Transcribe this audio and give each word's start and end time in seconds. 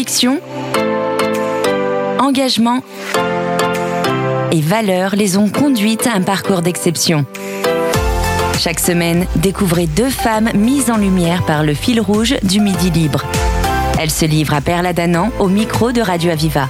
Conviction, 0.00 0.40
engagement 2.20 2.82
et 4.50 4.62
valeurs 4.62 5.14
les 5.14 5.36
ont 5.36 5.50
conduites 5.50 6.06
à 6.06 6.14
un 6.14 6.22
parcours 6.22 6.62
d'exception. 6.62 7.26
Chaque 8.58 8.80
semaine, 8.80 9.26
découvrez 9.36 9.86
deux 9.86 10.08
femmes 10.08 10.48
mises 10.54 10.90
en 10.90 10.96
lumière 10.96 11.44
par 11.44 11.64
le 11.64 11.74
fil 11.74 12.00
rouge 12.00 12.34
du 12.42 12.60
Midi 12.60 12.90
Libre. 12.90 13.26
Elles 13.98 14.10
se 14.10 14.24
livrent 14.24 14.54
à 14.54 14.62
Perla 14.62 14.94
Danan 14.94 15.28
au 15.38 15.48
micro 15.48 15.92
de 15.92 16.00
Radio 16.00 16.30
Aviva. 16.30 16.66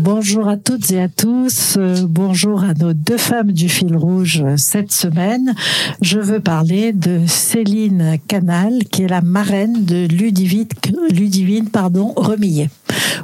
Bonjour 0.00 0.46
à 0.46 0.56
toutes 0.56 0.92
et 0.92 1.02
à 1.02 1.08
tous. 1.08 1.74
Euh, 1.76 2.06
bonjour 2.08 2.62
à 2.62 2.72
nos 2.72 2.92
deux 2.92 3.18
femmes 3.18 3.50
du 3.50 3.68
fil 3.68 3.96
rouge 3.96 4.44
cette 4.56 4.92
semaine. 4.92 5.56
Je 6.02 6.20
veux 6.20 6.38
parler 6.38 6.92
de 6.92 7.22
Céline 7.26 8.16
Canal, 8.28 8.84
qui 8.92 9.02
est 9.02 9.08
la 9.08 9.22
marraine 9.22 9.84
de 9.84 10.06
Ludivine, 10.06 10.68
Ludivine 11.10 11.68
pardon, 11.68 12.12
Remillet. 12.14 12.70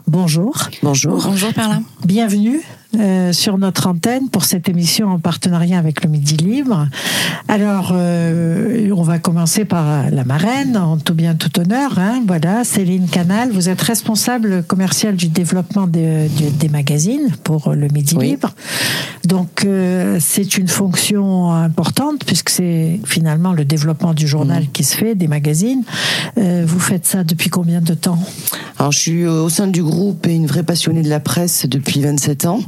Bonjour. 0.08 0.68
Bonjour. 0.82 1.22
Bonjour 1.24 1.54
Perla. 1.54 1.80
Bienvenue. 2.04 2.60
Euh, 2.98 3.32
sur 3.32 3.58
notre 3.58 3.86
antenne 3.86 4.28
pour 4.28 4.44
cette 4.44 4.68
émission 4.68 5.08
en 5.08 5.18
partenariat 5.18 5.78
avec 5.78 6.04
le 6.04 6.10
Midi 6.10 6.36
Libre. 6.36 6.88
Alors, 7.48 7.92
euh, 7.94 8.90
on 8.94 9.02
va 9.02 9.18
commencer 9.18 9.64
par 9.64 10.10
la 10.10 10.24
marraine, 10.24 10.76
en 10.76 10.98
tout 10.98 11.14
bien, 11.14 11.34
tout 11.34 11.58
honneur. 11.58 11.98
Hein, 11.98 12.22
voilà, 12.26 12.64
Céline 12.64 13.08
Canal, 13.08 13.50
vous 13.50 13.68
êtes 13.68 13.80
responsable 13.80 14.62
commercial 14.64 15.16
du 15.16 15.28
développement 15.28 15.86
des 15.86 16.28
magazines 16.70 17.30
pour 17.42 17.72
le 17.72 17.88
Midi 17.88 18.16
Libre. 18.16 18.50
Donc, 19.26 19.64
euh, 19.64 20.18
c'est 20.20 20.58
une 20.58 20.68
fonction 20.68 21.52
importante 21.52 22.24
puisque 22.24 22.50
c'est 22.50 23.00
finalement 23.04 23.52
le 23.52 23.64
développement 23.64 24.14
du 24.14 24.26
journal 24.26 24.64
mmh. 24.64 24.68
qui 24.72 24.84
se 24.84 24.96
fait, 24.96 25.14
des 25.14 25.28
magazines. 25.28 25.82
vous 26.36 26.80
faites 26.80 27.06
ça 27.06 27.24
depuis 27.24 27.50
combien 27.50 27.80
de 27.80 27.94
temps? 27.94 28.18
Alors, 28.78 28.92
je 28.92 28.98
suis 28.98 29.26
au 29.26 29.48
sein 29.48 29.66
du 29.66 29.82
groupe 29.82 30.26
et 30.26 30.34
une 30.34 30.46
vraie 30.46 30.62
passionnée 30.62 31.02
de 31.02 31.08
la 31.08 31.20
presse 31.20 31.66
depuis 31.66 32.00
27 32.00 32.46
ans 32.46 32.60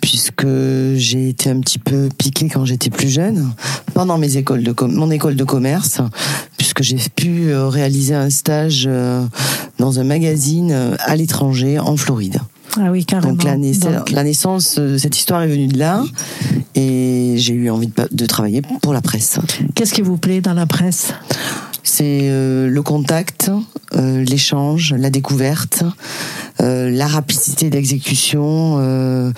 puisque 0.00 0.46
j'ai 0.94 1.28
été 1.28 1.50
un 1.50 1.60
petit 1.60 1.78
peu 1.78 2.08
piqué 2.16 2.48
quand 2.48 2.64
j'étais 2.64 2.90
plus 2.90 3.08
jeune, 3.08 3.52
pendant 3.94 4.18
mes 4.18 4.36
écoles 4.36 4.62
de 4.62 4.74
mon 4.84 5.10
école 5.10 5.36
de 5.36 5.44
commerce, 5.44 6.00
puisque 6.56 6.82
j'ai 6.82 6.96
pu 7.14 7.50
euh, 7.50 7.68
réaliser 7.68 8.14
un 8.14 8.30
stage 8.30 8.84
euh, 8.88 9.24
dans 9.78 10.00
un 10.00 10.04
magazine 10.04 10.70
euh, 10.72 10.96
à 11.00 11.16
l'étranger 11.16 11.78
en 11.78 11.96
Floride. 11.96 12.38
Ah 12.76 12.90
oui, 12.90 13.04
carrément. 13.04 13.32
Donc 13.32 13.44
la, 14.10 14.24
naissance, 14.24 14.78
cette 14.98 15.16
histoire 15.16 15.42
est 15.42 15.48
venue 15.48 15.68
de 15.68 15.78
là, 15.78 16.04
et 16.74 17.34
j'ai 17.36 17.54
eu 17.54 17.70
envie 17.70 17.90
de, 18.10 18.26
travailler 18.26 18.62
pour 18.82 18.92
la 18.92 19.00
presse. 19.00 19.38
Qu'est-ce 19.74 19.92
qui 19.92 20.02
vous 20.02 20.16
plaît 20.16 20.40
dans 20.40 20.54
la 20.54 20.66
presse? 20.66 21.12
C'est 21.82 22.28
le 22.30 22.80
contact, 22.82 23.50
l'échange, 23.96 24.94
la 24.96 25.10
découverte, 25.10 25.82
la 26.58 27.06
rapidité 27.06 27.70
d'exécution 27.70 29.32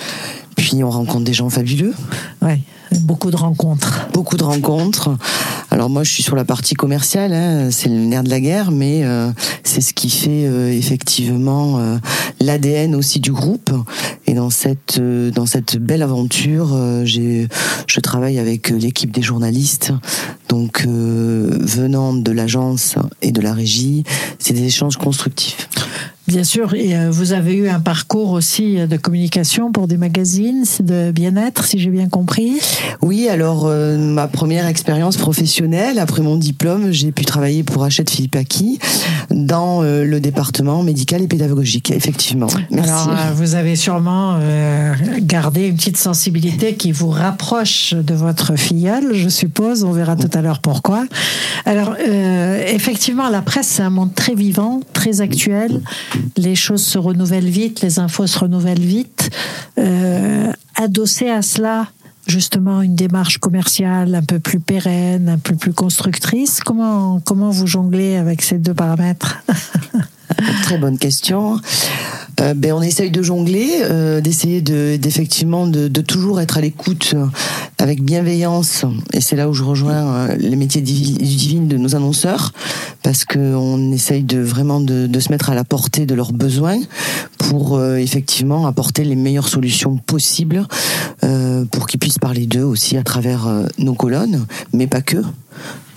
puis 0.56 0.84
on 0.84 0.90
rencontre 0.90 1.24
des 1.24 1.32
gens 1.32 1.50
fabuleux. 1.50 1.94
Ouais, 2.40 2.60
beaucoup 3.00 3.30
de 3.30 3.36
rencontres. 3.36 4.08
Beaucoup 4.12 4.36
de 4.36 4.44
rencontres. 4.44 5.16
Alors 5.70 5.88
moi, 5.88 6.04
je 6.04 6.12
suis 6.12 6.22
sur 6.22 6.36
la 6.36 6.44
partie 6.44 6.74
commerciale, 6.74 7.32
hein, 7.32 7.70
c'est 7.70 7.88
le 7.88 7.96
nerf 7.96 8.22
de 8.22 8.30
la 8.30 8.40
guerre, 8.40 8.70
mais 8.70 9.04
euh, 9.04 9.30
c'est 9.64 9.80
ce 9.80 9.94
qui 9.94 10.10
fait 10.10 10.46
euh, 10.46 10.70
effectivement 10.70 11.78
euh, 11.78 11.96
l'ADN 12.40 12.94
aussi 12.94 13.20
du 13.20 13.32
groupe. 13.32 13.70
Et 14.26 14.34
dans 14.34 14.50
cette 14.50 15.00
dans 15.00 15.46
cette 15.46 15.78
belle 15.78 16.02
aventure, 16.02 16.78
j'ai 17.04 17.48
je 17.86 18.00
travaille 18.00 18.38
avec 18.38 18.70
l'équipe 18.70 19.10
des 19.10 19.22
journalistes, 19.22 19.92
donc 20.48 20.86
venant 20.86 22.14
de 22.14 22.30
l'agence 22.30 22.94
et 23.20 23.32
de 23.32 23.40
la 23.40 23.52
régie, 23.52 24.04
c'est 24.38 24.54
des 24.54 24.64
échanges 24.64 24.96
constructifs. 24.96 25.68
Bien 26.32 26.44
sûr, 26.44 26.72
et 26.72 26.96
euh, 26.96 27.10
vous 27.10 27.34
avez 27.34 27.52
eu 27.52 27.68
un 27.68 27.78
parcours 27.78 28.30
aussi 28.30 28.76
de 28.86 28.96
communication 28.96 29.70
pour 29.70 29.86
des 29.86 29.98
magazines 29.98 30.64
de 30.80 31.10
bien-être, 31.10 31.66
si 31.66 31.78
j'ai 31.78 31.90
bien 31.90 32.08
compris. 32.08 32.58
Oui, 33.02 33.28
alors 33.28 33.66
euh, 33.66 33.98
ma 33.98 34.28
première 34.28 34.66
expérience 34.66 35.18
professionnelle, 35.18 35.98
après 35.98 36.22
mon 36.22 36.36
diplôme, 36.36 36.90
j'ai 36.90 37.12
pu 37.12 37.26
travailler 37.26 37.64
pour 37.64 37.84
Hachette 37.84 38.08
Philippe 38.08 38.36
Aki 38.36 38.78
dans 39.30 39.82
euh, 39.82 40.04
le 40.04 40.20
département 40.20 40.82
médical 40.82 41.22
et 41.22 41.28
pédagogique, 41.28 41.90
effectivement. 41.90 42.48
Merci. 42.70 42.90
Alors, 42.90 43.34
vous 43.34 43.54
avez 43.54 43.76
sûrement 43.76 44.38
gardé 45.20 45.68
une 45.68 45.76
petite 45.76 45.96
sensibilité 45.96 46.74
qui 46.74 46.92
vous 46.92 47.10
rapproche 47.10 47.94
de 47.94 48.14
votre 48.14 48.56
filleule, 48.56 49.14
je 49.14 49.28
suppose. 49.28 49.84
On 49.84 49.92
verra 49.92 50.16
tout 50.16 50.30
à 50.32 50.42
l'heure 50.42 50.60
pourquoi. 50.60 51.04
Alors, 51.64 51.96
effectivement, 51.98 53.28
la 53.28 53.42
presse, 53.42 53.68
c'est 53.68 53.82
un 53.82 53.90
monde 53.90 54.14
très 54.14 54.34
vivant, 54.34 54.80
très 54.92 55.20
actuel 55.20 55.80
les 56.36 56.54
choses 56.54 56.84
se 56.84 56.98
renouvellent 56.98 57.48
vite, 57.48 57.80
les 57.82 57.98
infos 57.98 58.26
se 58.26 58.38
renouvellent 58.38 58.80
vite. 58.80 59.30
Euh, 59.78 60.52
adossé 60.76 61.28
à 61.28 61.42
cela, 61.42 61.88
justement, 62.32 62.80
une 62.82 62.94
démarche 62.94 63.38
commerciale 63.38 64.14
un 64.14 64.22
peu 64.22 64.40
plus 64.40 64.58
pérenne, 64.58 65.28
un 65.28 65.38
peu 65.38 65.54
plus 65.54 65.72
constructrice, 65.74 66.60
comment, 66.60 67.20
comment 67.20 67.50
vous 67.50 67.66
jonglez 67.66 68.16
avec 68.16 68.42
ces 68.42 68.58
deux 68.58 68.74
paramètres? 68.74 69.44
Très 70.62 70.78
bonne 70.78 70.98
question. 70.98 71.60
Euh, 72.40 72.54
ben, 72.54 72.72
on 72.72 72.82
essaye 72.82 73.10
de 73.10 73.22
jongler, 73.22 73.68
euh, 73.82 74.20
d'essayer 74.20 74.62
de, 74.62 74.96
d'effectivement 74.96 75.66
de, 75.66 75.88
toujours 76.00 76.40
être 76.40 76.58
à 76.58 76.60
l'écoute 76.60 77.12
euh, 77.14 77.26
avec 77.78 78.02
bienveillance. 78.02 78.84
Et 79.12 79.20
c'est 79.20 79.36
là 79.36 79.48
où 79.48 79.52
je 79.52 79.62
rejoins 79.62 80.28
les 80.36 80.56
métiers 80.56 80.80
divines 80.80 81.68
de 81.68 81.76
nos 81.76 81.94
annonceurs, 81.94 82.52
parce 83.02 83.24
qu'on 83.24 83.92
essaye 83.92 84.24
de 84.24 84.40
vraiment 84.40 84.80
de, 84.80 85.06
de, 85.06 85.20
se 85.20 85.30
mettre 85.30 85.50
à 85.50 85.54
la 85.54 85.64
portée 85.64 86.06
de 86.06 86.14
leurs 86.14 86.32
besoins 86.32 86.78
pour 87.38 87.82
effectivement 87.82 88.66
apporter 88.66 89.04
les 89.04 89.16
meilleures 89.16 89.48
solutions 89.48 89.96
possibles 89.96 90.66
pour 91.70 91.86
qu'ils 91.86 92.00
puissent 92.00 92.18
parler 92.18 92.46
d'eux 92.46 92.62
aussi 92.62 92.96
à 92.96 93.02
travers 93.02 93.48
nos 93.78 93.94
colonnes, 93.94 94.46
mais 94.72 94.86
pas 94.86 95.02
que. 95.02 95.22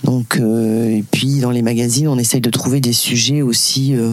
Donc, 0.04 0.36
euh, 0.36 0.88
et 0.90 1.04
puis 1.10 1.40
dans 1.40 1.50
les 1.50 1.62
magazines, 1.62 2.08
on 2.08 2.18
essaye 2.18 2.40
de 2.40 2.50
trouver 2.50 2.80
des 2.80 2.92
sujets 2.92 3.42
aussi 3.42 3.94
euh, 3.94 4.12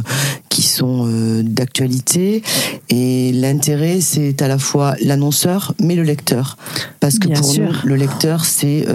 qui 0.49 0.63
sont 0.63 1.05
euh, 1.07 1.43
d'actualité. 1.43 2.41
Et 2.89 3.31
l'intérêt, 3.31 4.01
c'est 4.01 4.41
à 4.41 4.47
la 4.47 4.57
fois 4.57 4.95
l'annonceur, 5.01 5.73
mais 5.79 5.95
le 5.95 6.03
lecteur, 6.03 6.57
parce 6.99 7.19
que 7.19 7.27
pour 7.27 7.53
nous, 7.53 7.71
le 7.83 7.95
lecteur, 7.95 8.45
c'est 8.45 8.85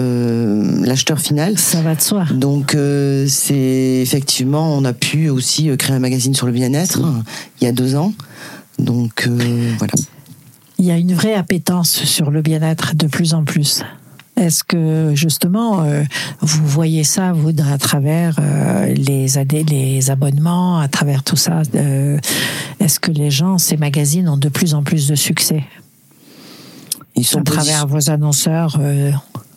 l'acheteur 0.81 1.19
final. 1.19 1.57
Ça 1.57 1.81
va 1.81 1.95
de 1.95 2.01
soi. 2.01 2.25
Donc, 2.31 2.75
c'est 3.27 3.99
effectivement, 4.01 4.75
on 4.75 4.85
a 4.85 4.93
pu 4.93 5.29
aussi 5.29 5.69
créer 5.77 5.95
un 5.95 5.99
magazine 5.99 6.33
sur 6.33 6.45
le 6.45 6.51
bien-être 6.51 7.01
il 7.61 7.65
y 7.65 7.67
a 7.67 7.71
deux 7.71 7.95
ans. 7.95 8.13
Donc, 8.77 9.27
voilà. 9.77 9.93
Il 10.77 10.85
y 10.85 10.91
a 10.91 10.97
une 10.97 11.13
vraie 11.13 11.33
appétence 11.33 12.03
sur 12.05 12.31
le 12.31 12.41
bien-être 12.41 12.95
de 12.95 13.07
plus 13.07 13.33
en 13.33 13.43
plus. 13.43 13.83
Est-ce 14.39 14.63
que 14.63 15.11
justement 15.15 15.83
euh, 15.83 16.03
vous 16.39 16.65
voyez 16.65 17.03
ça 17.03 17.33
vous 17.33 17.51
à 17.59 17.77
travers 17.77 18.37
euh, 18.39 18.85
les 18.93 19.27
les 19.67 20.11
abonnements, 20.11 20.79
à 20.79 20.87
travers 20.87 21.23
tout 21.23 21.35
ça 21.35 21.61
euh, 21.75 22.17
Est-ce 22.79 23.01
que 23.01 23.11
les 23.11 23.31
gens, 23.31 23.57
ces 23.57 23.75
magazines 23.75 24.29
ont 24.29 24.37
de 24.37 24.47
plus 24.47 24.73
en 24.73 24.83
plus 24.83 25.07
de 25.07 25.15
succès? 25.15 25.63
Ils 27.15 27.25
sont 27.25 27.41
à 27.41 27.43
travers 27.43 27.85
vos 27.85 28.09
annonceurs. 28.09 28.79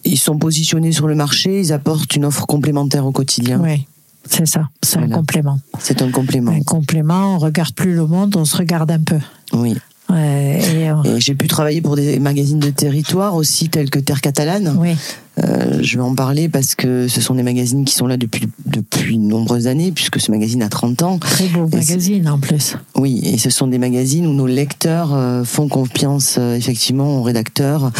Ils 0.05 0.19
sont 0.19 0.37
positionnés 0.37 0.91
sur 0.91 1.07
le 1.07 1.15
marché, 1.15 1.61
ils 1.61 1.73
apportent 1.73 2.17
une 2.17 2.25
offre 2.25 2.45
complémentaire 2.47 3.07
au 3.07 3.13
quotidien. 3.13 3.61
Oui. 3.61 3.87
C'est 4.29 4.47
ça, 4.47 4.69
c'est 4.83 4.99
un 4.99 5.09
complément. 5.09 5.61
C'est 5.79 6.03
un 6.03 6.11
complément. 6.11 6.53
Un 6.53 6.63
complément, 6.63 7.37
on 7.37 7.39
regarde 7.39 7.75
plus 7.75 7.95
le 7.95 8.07
monde, 8.07 8.35
on 8.37 8.45
se 8.45 8.57
regarde 8.57 8.91
un 8.91 9.01
peu. 9.01 9.19
Oui. 9.53 9.77
Euh, 10.13 11.03
et, 11.05 11.21
j'ai 11.21 11.35
pu 11.35 11.47
travailler 11.47 11.81
pour 11.81 11.97
des 11.97 12.19
magazines 12.19 12.59
de 12.59 12.71
territoire 12.71 13.35
aussi, 13.35 13.69
tels 13.69 13.91
que 13.91 13.99
Terre 13.99 14.21
Catalane. 14.21 14.77
Oui. 14.79 14.95
Euh, 15.43 15.79
je 15.81 15.97
vais 15.97 16.03
en 16.03 16.15
parler 16.15 16.51
parce 16.51 16.75
que 16.75 17.09
ce 17.09 17.23
sont 17.23 17.35
des 17.35 17.43
magazines 17.43 17.87
qui 17.87 17.95
sont 17.95 18.07
là 18.07 18.19
depuis 18.19 18.49
depuis 18.67 19.17
de 19.17 19.23
nombreuses 19.23 19.67
années, 19.67 19.91
puisque 19.91 20.21
ce 20.21 20.31
magazine 20.31 20.63
a 20.63 20.69
30 20.69 21.03
ans. 21.03 21.19
Très 21.19 21.49
beau 21.49 21.67
magazine 21.73 22.29
en 22.29 22.39
plus. 22.39 22.77
Oui, 22.97 23.21
et 23.25 23.39
ce 23.39 23.49
sont 23.49 23.67
des 23.67 23.79
magazines 23.79 24.27
où 24.27 24.35
nos 24.35 24.47
lecteurs 24.47 25.15
euh, 25.15 25.45
font 25.45 25.69
confiance 25.69 26.39
effectivement 26.39 27.19
au 27.19 27.23
rédacteur, 27.23 27.93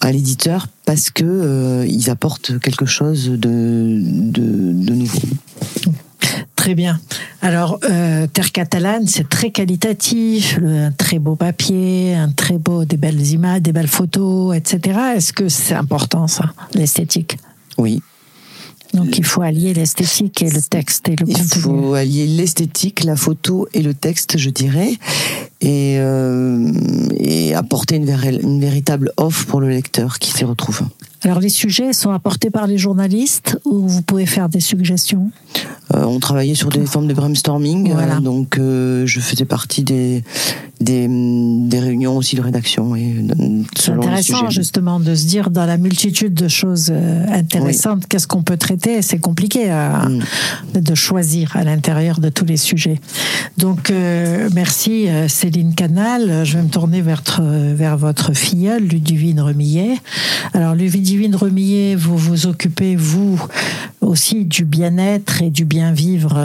à 0.00 0.10
l'éditeur, 0.10 0.66
parce 0.84 1.10
que 1.10 1.84
ils 1.88 2.10
apportent 2.10 2.58
quelque 2.58 2.86
chose 2.86 3.26
de, 3.28 4.00
de, 4.00 4.72
de 4.72 4.94
nouveau. 4.94 5.20
Très 6.64 6.74
bien. 6.74 6.98
Alors, 7.42 7.78
euh, 7.90 8.26
Terre 8.26 8.50
catalane, 8.50 9.06
c'est 9.06 9.28
très 9.28 9.50
qualitatif, 9.50 10.58
un 10.64 10.92
très 10.92 11.18
beau 11.18 11.36
papier, 11.36 12.14
un 12.14 12.30
très 12.30 12.56
beau, 12.56 12.86
des 12.86 12.96
belles 12.96 13.20
images, 13.20 13.60
des 13.60 13.72
belles 13.72 13.86
photos, 13.86 14.56
etc. 14.56 14.98
Est-ce 15.14 15.34
que 15.34 15.50
c'est 15.50 15.74
important 15.74 16.26
ça, 16.26 16.54
l'esthétique? 16.72 17.36
Oui. 17.76 18.00
Donc 18.94 19.18
il 19.18 19.26
faut 19.26 19.42
allier 19.42 19.74
l'esthétique 19.74 20.40
et 20.40 20.48
le 20.48 20.62
texte 20.62 21.06
et 21.10 21.16
le 21.16 21.26
contenu. 21.26 21.44
Il 21.54 21.60
faut 21.60 21.92
allier 21.92 22.26
l'esthétique, 22.26 23.04
la 23.04 23.16
photo 23.16 23.68
et 23.74 23.82
le 23.82 23.92
texte, 23.92 24.38
je 24.38 24.48
dirais, 24.48 24.94
et, 25.60 25.96
euh, 25.98 26.72
et 27.18 27.54
apporter 27.54 27.96
une, 27.96 28.08
une 28.08 28.60
véritable 28.62 29.12
offre 29.18 29.44
pour 29.44 29.60
le 29.60 29.68
lecteur 29.68 30.18
qui 30.18 30.30
s'y 30.30 30.46
retrouve. 30.46 30.80
Alors 31.24 31.40
les 31.40 31.48
sujets 31.48 31.92
sont 31.92 32.10
apportés 32.10 32.50
par 32.50 32.66
les 32.66 32.78
journalistes 32.78 33.58
ou 33.64 33.88
vous 33.88 34.02
pouvez 34.02 34.26
faire 34.26 34.48
des 34.48 34.60
suggestions? 34.60 35.30
On 35.90 36.18
travaillait 36.18 36.54
sur 36.54 36.70
des 36.70 36.86
formes 36.86 37.06
de 37.06 37.14
brainstorming, 37.14 37.94
donc 38.20 38.56
je 38.58 39.20
faisais 39.20 39.44
partie 39.44 39.84
des 39.84 40.24
des, 40.80 41.08
des 41.08 41.80
réunions 41.80 42.16
aussi 42.16 42.36
de 42.36 42.42
rédaction. 42.42 42.96
Et 42.96 43.14
c'est 43.76 43.92
intéressant 43.92 44.50
justement 44.50 45.00
de 45.00 45.14
se 45.14 45.26
dire 45.26 45.50
dans 45.50 45.66
la 45.66 45.78
multitude 45.78 46.34
de 46.34 46.48
choses 46.48 46.88
euh, 46.90 47.24
intéressantes, 47.28 48.06
qu'est-ce 48.08 48.26
qu'on 48.26 48.42
peut 48.42 48.56
traiter? 48.56 49.00
C'est 49.02 49.18
compliqué 49.18 49.70
à, 49.70 50.08
mm. 50.08 50.80
de 50.80 50.94
choisir 50.94 51.56
à 51.56 51.64
l'intérieur 51.64 52.20
de 52.20 52.28
tous 52.28 52.44
les 52.44 52.56
sujets. 52.56 53.00
Donc 53.56 53.90
euh, 53.90 54.48
merci 54.54 55.08
euh, 55.08 55.28
Céline 55.28 55.74
Canal. 55.74 56.44
Je 56.44 56.56
vais 56.56 56.62
me 56.62 56.68
tourner 56.68 57.00
vers, 57.00 57.22
vers 57.40 57.96
votre 57.96 58.32
filleule 58.34 58.82
Ludivine 58.84 59.40
Remillet. 59.40 59.96
Alors 60.52 60.74
Ludivine 60.74 61.13
Remillet, 61.34 61.94
vous 61.94 62.16
vous 62.16 62.46
occupez 62.46 62.96
vous 62.96 63.40
aussi 64.00 64.44
du 64.44 64.64
bien-être 64.64 65.42
et 65.42 65.50
du 65.50 65.64
bien-vivre 65.64 66.36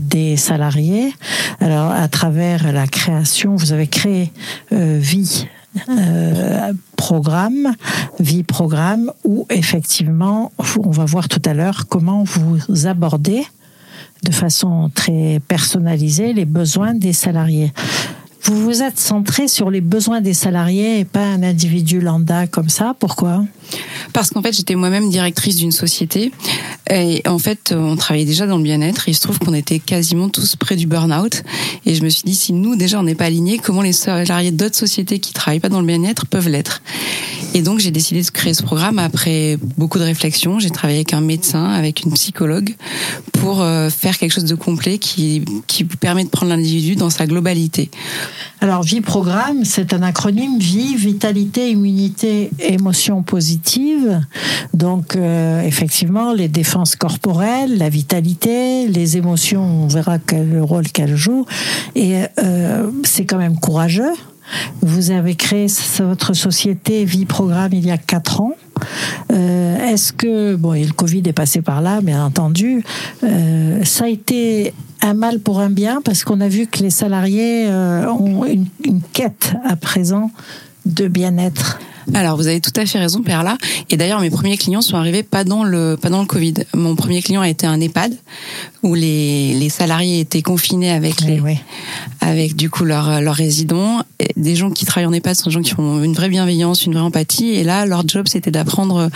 des 0.00 0.36
salariés. 0.36 1.12
Alors 1.60 1.90
à 1.90 2.06
travers 2.08 2.70
la 2.72 2.86
création 2.86 3.56
vous 3.56 3.72
avez 3.72 3.86
créé 3.86 4.30
euh, 4.72 4.98
Vie 5.00 5.46
euh, 5.88 6.72
Programme, 6.96 7.74
Vie 8.20 8.42
Programme, 8.42 9.10
où 9.24 9.46
effectivement, 9.50 10.52
on 10.78 10.90
va 10.90 11.04
voir 11.04 11.28
tout 11.28 11.42
à 11.44 11.54
l'heure 11.54 11.86
comment 11.88 12.24
vous 12.24 12.86
abordez 12.86 13.42
de 14.22 14.32
façon 14.32 14.90
très 14.94 15.40
personnalisée 15.48 16.32
les 16.32 16.44
besoins 16.44 16.94
des 16.94 17.12
salariés. 17.12 17.72
Vous 18.44 18.62
vous 18.62 18.82
êtes 18.82 19.00
centré 19.00 19.48
sur 19.48 19.70
les 19.70 19.80
besoins 19.80 20.20
des 20.20 20.34
salariés 20.34 21.00
et 21.00 21.06
pas 21.06 21.24
un 21.24 21.42
individu 21.42 22.00
lambda 22.00 22.46
comme 22.46 22.68
ça. 22.68 22.94
Pourquoi? 22.98 23.42
Parce 24.12 24.28
qu'en 24.28 24.42
fait, 24.42 24.52
j'étais 24.52 24.74
moi-même 24.74 25.08
directrice 25.08 25.56
d'une 25.56 25.72
société 25.72 26.30
et 26.90 27.22
en 27.26 27.38
fait, 27.38 27.74
on 27.74 27.96
travaillait 27.96 28.26
déjà 28.26 28.46
dans 28.46 28.58
le 28.58 28.62
bien-être. 28.62 29.08
Il 29.08 29.14
se 29.14 29.22
trouve 29.22 29.38
qu'on 29.38 29.54
était 29.54 29.78
quasiment 29.78 30.28
tous 30.28 30.56
près 30.56 30.76
du 30.76 30.86
burn-out. 30.86 31.42
Et 31.86 31.94
je 31.94 32.02
me 32.02 32.10
suis 32.10 32.24
dit, 32.24 32.34
si 32.34 32.52
nous 32.52 32.76
déjà 32.76 33.00
on 33.00 33.04
n'est 33.04 33.14
pas 33.14 33.24
alignés, 33.24 33.58
comment 33.58 33.80
les 33.80 33.94
salariés 33.94 34.50
d'autres 34.50 34.76
sociétés 34.76 35.20
qui 35.20 35.32
travaillent 35.32 35.60
pas 35.60 35.70
dans 35.70 35.80
le 35.80 35.86
bien-être 35.86 36.26
peuvent 36.26 36.48
l'être? 36.48 36.82
Et 37.54 37.62
donc, 37.62 37.78
j'ai 37.78 37.92
décidé 37.92 38.20
de 38.22 38.30
créer 38.30 38.52
ce 38.52 38.62
programme 38.62 38.98
après 38.98 39.56
beaucoup 39.78 39.98
de 39.98 40.04
réflexions. 40.04 40.58
J'ai 40.58 40.70
travaillé 40.70 40.98
avec 40.98 41.14
un 41.14 41.20
médecin, 41.20 41.64
avec 41.64 42.02
une 42.02 42.12
psychologue, 42.12 42.74
pour 43.32 43.62
euh, 43.62 43.90
faire 43.90 44.18
quelque 44.18 44.32
chose 44.32 44.44
de 44.44 44.56
complet 44.56 44.98
qui 44.98 45.44
qui 45.68 45.84
permet 45.84 46.24
de 46.24 46.30
prendre 46.30 46.50
l'individu 46.50 46.96
dans 46.96 47.10
sa 47.10 47.26
globalité 47.26 47.90
alors, 48.64 48.82
Vie 48.82 49.02
Programme, 49.02 49.66
c'est 49.66 49.92
un 49.92 50.02
acronyme 50.02 50.58
Vie, 50.58 50.96
Vitalité, 50.96 51.70
Immunité, 51.70 52.48
Émotion 52.60 53.22
positive. 53.22 54.22
Donc, 54.72 55.16
euh, 55.16 55.60
effectivement, 55.60 56.32
les 56.32 56.48
défenses 56.48 56.96
corporelles, 56.96 57.76
la 57.76 57.90
vitalité, 57.90 58.88
les 58.88 59.18
émotions, 59.18 59.84
on 59.84 59.86
verra 59.86 60.18
quel 60.18 60.60
rôle 60.62 60.88
qu'elles 60.88 61.14
jouent. 61.14 61.44
Et 61.94 62.22
euh, 62.42 62.90
c'est 63.02 63.26
quand 63.26 63.36
même 63.36 63.58
courageux. 63.58 64.14
Vous 64.82 65.10
avez 65.10 65.34
créé 65.34 65.66
votre 66.00 66.34
société 66.34 67.04
Vie 67.04 67.24
Programme 67.24 67.72
il 67.72 67.86
y 67.86 67.90
a 67.90 67.98
quatre 67.98 68.40
ans. 68.40 68.52
Euh, 69.32 69.92
est-ce 69.92 70.12
que, 70.12 70.56
bon, 70.56 70.74
et 70.74 70.84
le 70.84 70.92
Covid 70.92 71.22
est 71.26 71.32
passé 71.32 71.62
par 71.62 71.80
là, 71.80 72.00
bien 72.00 72.24
entendu, 72.24 72.84
ça 73.84 74.04
a 74.04 74.08
été 74.08 74.74
un 75.04 75.14
mal 75.14 75.40
pour 75.40 75.60
un 75.60 75.70
bien 75.70 76.00
parce 76.02 76.24
qu'on 76.24 76.40
a 76.40 76.48
vu 76.48 76.66
que 76.66 76.82
les 76.82 76.90
salariés 76.90 77.66
euh, 77.68 78.06
ont 78.08 78.44
une 78.44 79.00
quête 79.12 79.54
à 79.64 79.76
présent 79.76 80.30
de 80.86 81.08
bien-être. 81.08 81.78
Alors, 82.12 82.36
vous 82.36 82.46
avez 82.46 82.60
tout 82.60 82.72
à 82.76 82.84
fait 82.84 82.98
raison, 82.98 83.22
Perla. 83.22 83.56
Et 83.90 83.96
d'ailleurs, 83.96 84.20
mes 84.20 84.30
premiers 84.30 84.56
clients 84.56 84.82
sont 84.82 84.96
arrivés 84.96 85.22
pas 85.22 85.44
dans 85.44 85.64
le 85.64 85.96
pas 86.00 86.10
dans 86.10 86.20
le 86.20 86.26
Covid. 86.26 86.54
Mon 86.74 86.96
premier 86.96 87.22
client 87.22 87.40
a 87.40 87.48
été 87.48 87.66
un 87.66 87.80
EHPAD 87.80 88.14
où 88.82 88.94
les, 88.94 89.54
les 89.54 89.68
salariés 89.70 90.20
étaient 90.20 90.42
confinés 90.42 90.90
avec 90.90 91.20
les 91.22 91.40
avec 92.20 92.56
du 92.56 92.68
coup 92.68 92.84
leurs 92.84 93.20
leurs 93.20 93.34
résidents. 93.34 94.02
des 94.36 94.56
gens 94.56 94.70
qui 94.70 94.84
travaillent 94.84 95.06
en 95.06 95.12
EHPAD 95.12 95.36
sont 95.36 95.48
des 95.48 95.54
gens 95.54 95.62
qui 95.62 95.74
ont 95.78 96.02
une 96.02 96.12
vraie 96.12 96.28
bienveillance, 96.28 96.84
une 96.84 96.92
vraie 96.92 97.02
empathie. 97.02 97.50
Et 97.54 97.64
là, 97.64 97.86
leur 97.86 98.06
job 98.06 98.26
c'était 98.28 98.50
d'apprendre 98.50 99.08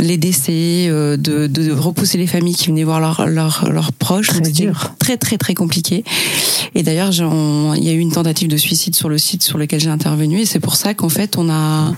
les 0.00 0.16
décès, 0.16 0.86
euh, 0.88 1.16
de, 1.16 1.46
de 1.46 1.72
repousser 1.72 2.18
les 2.18 2.26
familles 2.26 2.54
qui 2.54 2.68
venaient 2.68 2.84
voir 2.84 3.00
leurs 3.00 3.26
leurs 3.26 3.70
leurs 3.70 3.92
proches. 3.92 4.28
Très 4.28 4.40
dur. 4.40 4.94
Très 4.98 5.16
très 5.16 5.36
très 5.36 5.54
compliqué. 5.54 6.04
Et 6.74 6.82
d'ailleurs, 6.82 7.10
il 7.12 7.84
y 7.84 7.88
a 7.88 7.92
eu 7.92 7.98
une 7.98 8.12
tentative 8.12 8.48
de 8.48 8.56
suicide 8.56 8.96
sur 8.96 9.08
le 9.08 9.18
site 9.18 9.42
sur 9.42 9.58
lequel 9.58 9.80
j'ai 9.80 9.90
intervenu. 9.90 10.40
Et 10.40 10.46
c'est 10.46 10.60
pour 10.60 10.76
ça 10.76 10.94
qu'en 10.94 11.08
fait, 11.08 11.36
on 11.36 11.48
a 11.50 11.92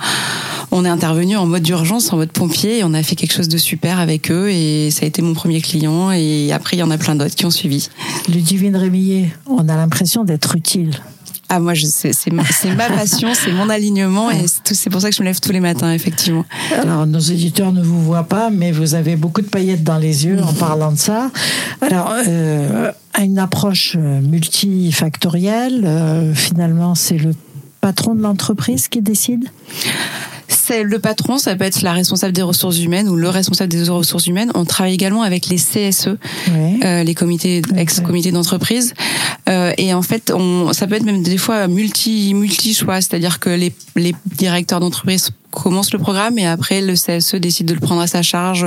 on 0.70 0.84
est 0.84 0.88
intervenu 0.88 1.36
en 1.36 1.46
mode 1.46 1.62
d'urgence, 1.62 2.12
en 2.12 2.16
mode 2.16 2.30
pompier, 2.30 2.78
et 2.78 2.84
on 2.84 2.94
a 2.94 3.02
fait 3.02 3.16
quelque 3.16 3.32
chose 3.32 3.48
de 3.48 3.58
super 3.58 3.98
avec 4.00 4.30
eux, 4.30 4.50
et 4.50 4.90
ça 4.90 5.04
a 5.04 5.08
été 5.08 5.22
mon 5.22 5.34
premier 5.34 5.60
client, 5.60 6.10
et 6.12 6.52
après 6.52 6.76
il 6.76 6.80
y 6.80 6.82
en 6.82 6.90
a 6.90 6.98
plein 6.98 7.14
d'autres 7.14 7.34
qui 7.34 7.46
ont 7.46 7.50
suivi. 7.50 7.88
Ludivine 8.28 8.76
Rémillet, 8.76 9.30
on 9.46 9.68
a 9.68 9.76
l'impression 9.76 10.24
d'être 10.24 10.56
utile. 10.56 11.00
Ah 11.48 11.60
moi 11.60 11.74
c'est 11.76 12.12
ma, 12.32 12.42
ma 12.76 12.88
passion, 12.88 13.28
c'est 13.32 13.52
mon 13.52 13.70
alignement 13.70 14.32
et 14.32 14.46
c'est 14.64 14.90
pour 14.90 15.00
ça 15.00 15.10
que 15.10 15.14
je 15.14 15.22
me 15.22 15.26
lève 15.26 15.38
tous 15.38 15.52
les 15.52 15.60
matins 15.60 15.92
effectivement. 15.92 16.44
Alors 16.72 17.06
nos 17.06 17.20
éditeurs 17.20 17.72
ne 17.72 17.84
vous 17.84 18.02
voient 18.02 18.24
pas 18.24 18.50
mais 18.50 18.72
vous 18.72 18.96
avez 18.96 19.14
beaucoup 19.14 19.42
de 19.42 19.46
paillettes 19.46 19.84
dans 19.84 19.98
les 19.98 20.26
yeux 20.26 20.42
en 20.42 20.52
parlant 20.52 20.90
de 20.90 20.98
ça. 20.98 21.30
Alors 21.82 22.12
euh, 22.26 22.90
à 23.14 23.22
une 23.22 23.38
approche 23.38 23.94
multifactorielle, 23.94 25.84
euh, 25.84 26.34
finalement 26.34 26.96
c'est 26.96 27.18
le 27.18 27.32
patron 27.86 28.16
de 28.16 28.22
l'entreprise 28.22 28.88
qui 28.88 29.00
décide 29.00 29.44
c'est 30.48 30.82
le 30.82 30.98
patron, 30.98 31.38
ça 31.38 31.54
peut 31.54 31.64
être 31.64 31.82
la 31.82 31.92
responsable 31.92 32.32
des 32.32 32.42
ressources 32.42 32.78
humaines 32.80 33.08
ou 33.08 33.14
le 33.14 33.28
responsable 33.28 33.70
des 33.70 33.88
ressources 33.88 34.26
humaines. 34.26 34.50
On 34.54 34.64
travaille 34.64 34.94
également 34.94 35.22
avec 35.22 35.46
les 35.46 35.56
CSE, 35.56 36.08
euh, 36.48 37.04
les 37.04 37.14
comités 37.14 37.62
ex-comités 37.76 38.32
d'entreprise. 38.32 38.94
Euh, 39.48 39.72
et 39.78 39.94
en 39.94 40.02
fait, 40.02 40.32
on, 40.34 40.72
ça 40.72 40.88
peut 40.88 40.96
être 40.96 41.04
même 41.04 41.22
des 41.22 41.38
fois 41.38 41.68
multi 41.68 42.34
multi 42.34 42.74
choix, 42.74 43.00
c'est-à-dire 43.00 43.38
que 43.38 43.50
les, 43.50 43.72
les 43.94 44.14
directeurs 44.26 44.80
d'entreprise 44.80 45.30
commence 45.62 45.92
le 45.92 45.98
programme 45.98 46.38
et 46.38 46.46
après 46.46 46.80
le 46.80 46.94
CSE 46.94 47.36
décide 47.36 47.66
de 47.66 47.74
le 47.74 47.80
prendre 47.80 48.00
à 48.00 48.06
sa 48.06 48.22
charge 48.22 48.66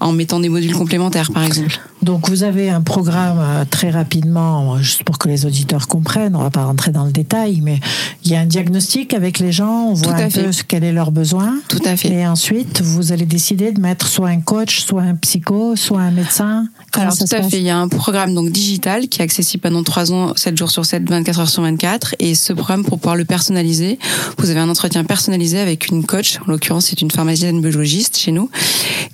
en 0.00 0.12
mettant 0.12 0.40
des 0.40 0.48
modules 0.48 0.74
complémentaires 0.74 1.30
par 1.32 1.44
exemple. 1.44 1.78
Donc 2.02 2.30
vous 2.30 2.44
avez 2.44 2.70
un 2.70 2.80
programme 2.80 3.38
euh, 3.38 3.64
très 3.68 3.90
rapidement, 3.90 4.78
juste 4.78 5.04
pour 5.04 5.18
que 5.18 5.28
les 5.28 5.44
auditeurs 5.44 5.86
comprennent, 5.86 6.34
on 6.34 6.42
va 6.42 6.50
pas 6.50 6.64
rentrer 6.64 6.92
dans 6.92 7.04
le 7.04 7.12
détail, 7.12 7.60
mais 7.62 7.78
il 8.24 8.30
y 8.30 8.36
a 8.36 8.40
un 8.40 8.46
diagnostic 8.46 9.12
avec 9.12 9.38
les 9.38 9.52
gens, 9.52 9.88
on 9.90 9.94
voit 9.94 10.14
un 10.14 10.30
peu 10.30 10.50
quel 10.66 10.84
est 10.84 10.92
leur 10.92 11.10
besoin. 11.10 11.58
Tout 11.68 11.82
à 11.84 11.96
fait. 11.96 12.08
Et 12.08 12.26
ensuite, 12.26 12.80
vous 12.80 13.12
allez 13.12 13.26
décider 13.26 13.72
de 13.72 13.80
mettre 13.80 14.06
soit 14.06 14.28
un 14.28 14.40
coach, 14.40 14.80
soit 14.80 15.02
un 15.02 15.14
psycho, 15.14 15.76
soit 15.76 16.00
un 16.00 16.10
médecin. 16.10 16.66
Alors 16.94 17.16
tout 17.16 17.24
à 17.30 17.42
fait, 17.42 17.58
il 17.58 17.64
y 17.64 17.70
a 17.70 17.78
un 17.78 17.88
programme 17.88 18.34
donc 18.34 18.50
digital 18.50 19.08
qui 19.08 19.20
est 19.20 19.24
accessible 19.24 19.62
pendant 19.62 19.82
3 19.82 20.12
ans, 20.12 20.32
7 20.36 20.56
jours 20.56 20.70
sur 20.70 20.86
7, 20.86 21.08
24 21.08 21.40
heures 21.40 21.48
sur 21.48 21.62
24 21.62 22.14
et 22.18 22.34
ce 22.34 22.52
programme 22.52 22.84
pour 22.84 22.98
pouvoir 22.98 23.16
le 23.16 23.24
personnaliser, 23.24 23.98
vous 24.38 24.50
avez 24.50 24.60
un 24.60 24.68
entretien 24.68 25.04
personnalisé 25.04 25.60
avec 25.60 25.88
une 25.88 26.04
coach, 26.04 26.29
en 26.38 26.50
l'occurrence 26.50 26.86
c'est 26.86 27.00
une 27.00 27.10
pharmacienne 27.10 27.60
biologiste 27.60 28.18
chez 28.18 28.32
nous 28.32 28.50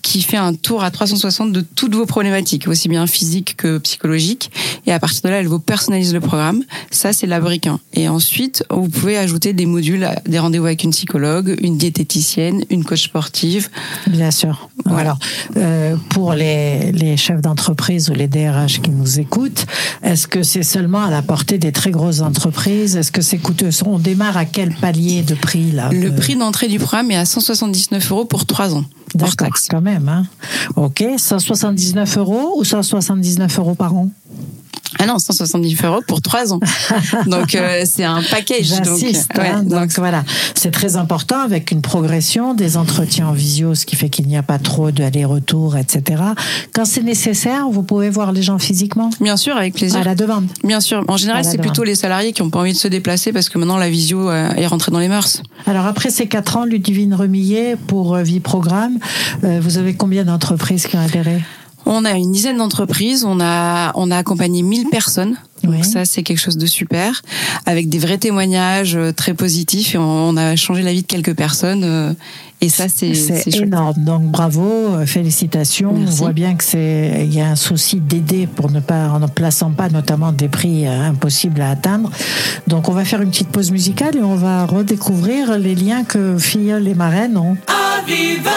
qui 0.02 0.22
fait 0.22 0.36
un 0.36 0.54
tour 0.54 0.84
à 0.84 0.90
360 0.90 1.52
de 1.52 1.60
toutes 1.60 1.94
vos 1.94 2.06
problématiques, 2.06 2.68
aussi 2.68 2.88
bien 2.88 3.06
physiques 3.06 3.56
que 3.56 3.78
psychologiques 3.78 4.50
et 4.86 4.92
à 4.92 5.00
partir 5.00 5.22
de 5.22 5.28
là, 5.28 5.40
elle 5.40 5.48
vous 5.48 5.58
personnalise 5.58 6.14
le 6.14 6.20
programme. 6.20 6.62
Ça 6.90 7.12
c'est 7.12 7.26
la 7.26 7.40
brique 7.40 7.66
1. 7.66 7.80
Et 7.94 8.08
ensuite, 8.08 8.64
vous 8.70 8.88
pouvez 8.88 9.18
ajouter 9.18 9.52
des 9.52 9.66
modules, 9.66 10.08
des 10.26 10.38
rendez-vous 10.38 10.66
avec 10.66 10.84
une 10.84 10.90
psychologue, 10.90 11.56
une 11.60 11.76
diététicienne, 11.76 12.64
une 12.70 12.84
coach 12.84 13.04
sportive. 13.04 13.68
Bien 14.06 14.30
sûr. 14.30 14.68
Voilà. 14.84 15.00
Alors, 15.00 15.18
euh, 15.56 15.96
pour 16.10 16.34
les, 16.34 16.92
les 16.92 17.16
chefs 17.16 17.40
d'entreprise 17.40 18.10
ou 18.10 18.14
les 18.14 18.28
DRH 18.28 18.80
qui 18.80 18.90
nous 18.90 19.18
écoutent, 19.18 19.66
est-ce 20.02 20.26
que 20.26 20.42
c'est 20.42 20.62
seulement 20.62 21.02
à 21.02 21.10
la 21.10 21.22
portée 21.22 21.58
des 21.58 21.72
très 21.72 21.90
grosses 21.90 22.20
entreprises? 22.20 22.96
Est-ce 22.96 23.12
que 23.12 23.22
c'est 23.22 23.38
coûteux? 23.38 23.70
On 23.84 23.98
démarre 23.98 24.36
à 24.36 24.44
quel 24.44 24.72
palier 24.72 25.22
de 25.22 25.34
prix 25.34 25.72
là 25.72 25.90
Le 25.92 26.14
prix 26.14 26.36
d'entrée 26.36 26.68
du 26.68 26.78
programme 26.78 27.05
est 27.10 27.16
à 27.16 27.24
179 27.24 28.10
euros 28.12 28.24
pour 28.24 28.46
3 28.46 28.74
ans. 28.74 28.84
D'accord, 29.14 29.48
quand 29.70 29.80
même. 29.80 30.08
Hein. 30.08 30.26
Ok, 30.76 31.04
179 31.16 32.18
euros 32.18 32.54
ou 32.56 32.64
179 32.64 33.58
euros 33.58 33.74
par 33.74 33.94
an? 33.94 34.10
Ah 34.98 35.06
non, 35.06 35.18
170 35.18 35.76
euros 35.84 36.00
pour 36.06 36.22
trois 36.22 36.52
ans. 36.52 36.60
donc 37.26 37.54
euh, 37.54 37.82
c'est 37.84 38.04
un 38.04 38.22
package. 38.22 38.70
Donc, 38.80 39.02
hein, 39.38 39.62
donc, 39.62 39.92
voilà, 39.96 40.24
c'est 40.54 40.70
très 40.70 40.96
important 40.96 41.40
avec 41.40 41.70
une 41.70 41.82
progression 41.82 42.54
des 42.54 42.76
entretiens 42.76 43.28
en 43.28 43.32
visio, 43.32 43.74
ce 43.74 43.86
qui 43.86 43.96
fait 43.96 44.08
qu'il 44.08 44.26
n'y 44.26 44.36
a 44.36 44.42
pas 44.42 44.58
trop 44.58 44.90
d'aller-retour, 44.90 45.76
etc. 45.76 46.22
Quand 46.72 46.84
c'est 46.84 47.02
nécessaire, 47.02 47.68
vous 47.70 47.82
pouvez 47.82 48.10
voir 48.10 48.32
les 48.32 48.42
gens 48.42 48.58
physiquement? 48.58 49.10
Bien 49.20 49.36
sûr, 49.36 49.56
avec 49.56 49.74
plaisir. 49.74 50.00
À 50.00 50.04
la 50.04 50.14
demande. 50.14 50.46
Bien 50.64 50.80
sûr. 50.80 51.04
En 51.08 51.16
général, 51.16 51.44
c'est 51.44 51.58
plutôt 51.58 51.84
les 51.84 51.94
salariés 51.94 52.32
qui 52.32 52.42
n'ont 52.42 52.50
pas 52.50 52.60
envie 52.60 52.72
de 52.72 52.78
se 52.78 52.88
déplacer 52.88 53.32
parce 53.32 53.48
que 53.48 53.58
maintenant 53.58 53.78
la 53.78 53.90
visio 53.90 54.28
euh, 54.28 54.50
est 54.54 54.66
rentrée 54.66 54.92
dans 54.92 54.98
les 54.98 55.08
mœurs. 55.08 55.42
Alors 55.66 55.86
après 55.86 56.10
ces 56.10 56.26
quatre 56.26 56.56
ans, 56.56 56.64
Ludivine 56.64 57.14
Remillet 57.14 57.76
pour 57.86 58.14
euh, 58.14 58.22
Vie 58.22 58.40
Programme, 58.40 58.98
vous 59.42 59.78
avez 59.78 59.94
combien 59.94 60.24
d'entreprises 60.24 60.86
qui 60.86 60.96
ont 60.96 61.00
adhéré? 61.00 61.42
On 61.86 62.04
a 62.04 62.12
une 62.12 62.32
dizaine 62.32 62.58
d'entreprises, 62.58 63.24
on 63.24 63.40
a 63.40 63.92
on 63.94 64.10
a 64.10 64.18
accompagné 64.18 64.62
1000 64.62 64.88
personnes. 64.88 65.36
Donc 65.62 65.84
ça 65.84 66.04
c'est 66.04 66.22
quelque 66.22 66.38
chose 66.38 66.58
de 66.58 66.66
super 66.66 67.22
avec 67.64 67.88
des 67.88 67.98
vrais 67.98 68.18
témoignages 68.18 68.94
euh, 68.94 69.12
très 69.12 69.34
positifs 69.34 69.94
et 69.94 69.98
on, 69.98 70.36
a 70.36 70.54
changé 70.54 70.82
la 70.82 70.92
vie 70.92 71.02
de 71.02 71.06
quelques 71.06 71.34
personnes 71.34 71.82
euh, 71.82 72.12
Et 72.60 72.68
ça, 72.68 72.86
c'est 72.88 73.12
énorme. 73.56 73.94
Donc 74.04 74.22
bravo, 74.24 74.94
félicitations. 75.06 75.94
On 75.94 76.04
voit 76.04 76.32
bien 76.32 76.54
que 76.54 76.64
c'est 76.64 77.22
il 77.24 77.34
y 77.34 77.40
a 77.40 77.48
un 77.48 77.56
souci 77.56 78.00
d'aider 78.00 78.46
pour 78.46 78.70
ne 78.70 78.80
pas 78.80 79.08
en 79.08 79.20
ne 79.20 79.26
plaçant 79.26 79.70
pas 79.70 79.88
notamment 79.88 80.32
des 80.32 80.48
prix 80.48 80.86
impossibles 80.86 81.60
à 81.60 81.70
atteindre. 81.70 82.10
Donc 82.66 82.88
on 82.88 82.92
va 82.92 83.04
faire 83.04 83.22
une 83.22 83.30
petite 83.30 83.48
pause 83.48 83.70
musicale 83.70 84.16
et 84.16 84.22
on 84.22 84.36
va 84.36 84.66
redécouvrir 84.66 85.58
les 85.58 85.74
liens 85.74 86.04
que 86.04 86.38
Filleul 86.38 86.86
et 86.86 86.94
Marraine 86.94 87.36
ont. 87.36 87.56
Aviva 87.66 88.50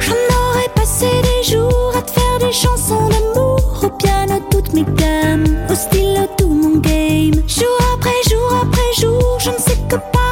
J'en 0.00 0.12
aurais 0.12 0.68
passé 0.74 1.06
des 1.22 1.52
jours 1.52 1.77
des 2.38 2.52
chansons 2.52 3.08
d'amour 3.08 3.80
au 3.82 3.88
piano 3.90 4.34
toutes 4.50 4.72
mes 4.72 4.84
gammes, 4.84 5.44
au 5.70 5.74
stylo 5.74 6.26
tout 6.36 6.48
mon 6.48 6.78
game. 6.78 7.34
Jour 7.46 7.78
après 7.94 8.22
jour 8.30 8.54
après 8.62 9.00
jour, 9.00 9.38
je 9.40 9.50
ne 9.50 9.56
sais 9.56 9.78
que 9.88 9.96
parler 10.12 10.27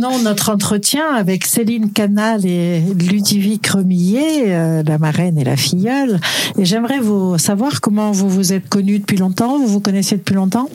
reprenons 0.00 0.22
notre 0.22 0.50
entretien 0.50 1.04
avec 1.14 1.44
Céline 1.46 1.90
Canal 1.90 2.46
et 2.46 2.80
Ludovic 2.80 3.66
Remillet, 3.66 4.44
euh, 4.46 4.82
la 4.86 4.98
marraine 4.98 5.38
et 5.38 5.44
la 5.44 5.56
filleule. 5.56 6.20
Et 6.58 6.64
j'aimerais 6.64 7.00
vous 7.00 7.36
savoir 7.38 7.80
comment 7.80 8.10
vous 8.10 8.28
vous 8.28 8.52
êtes 8.52 8.68
connus 8.68 9.00
depuis 9.00 9.18
longtemps. 9.18 9.58
Vous 9.58 9.66
vous 9.66 9.80
connaissez 9.80 10.16
depuis 10.16 10.34
longtemps? 10.34 10.68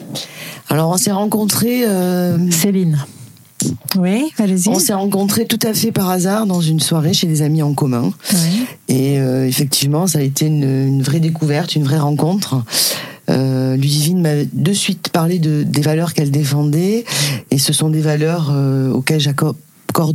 Alors 0.70 0.92
on 0.92 0.98
s'est 0.98 1.12
rencontrés. 1.12 1.86
euh, 1.86 2.38
Céline. 2.52 3.00
Oui, 3.98 4.32
allez-y. 4.38 4.70
on 4.70 4.78
s'est 4.78 4.94
rencontrés 4.94 5.46
tout 5.46 5.60
à 5.64 5.74
fait 5.74 5.92
par 5.92 6.10
hasard 6.10 6.46
dans 6.46 6.62
une 6.62 6.80
soirée 6.80 7.14
chez 7.14 7.26
des 7.26 7.42
amis 7.42 7.64
en 7.64 7.74
commun. 7.74 8.12
Oui. 8.32 8.66
Et 8.90 9.20
euh, 9.20 9.48
effectivement, 9.48 10.06
ça 10.06 10.20
a 10.20 10.22
été 10.22 10.46
une, 10.46 10.64
une 10.64 11.02
vraie 11.02 11.20
découverte, 11.22 11.76
une 11.76 11.84
vraie 11.84 11.98
rencontre. 11.98 12.64
Euh, 13.30 13.76
Ludivine 13.76 14.22
m'a 14.22 14.46
de 14.52 14.74
suite 14.74 15.10
parlé 15.10 15.40
de, 15.40 15.64
des 15.64 15.82
valeurs 15.82 16.14
qu'elle 16.14 16.32
défendait, 16.32 17.06
et 17.52 17.58
ce 17.58 17.74
sont 17.74 17.90
des 17.90 18.02
valeurs 18.02 18.52
euh, 18.52 18.92
auxquelles 18.92 19.20
j'accorde 19.20 19.58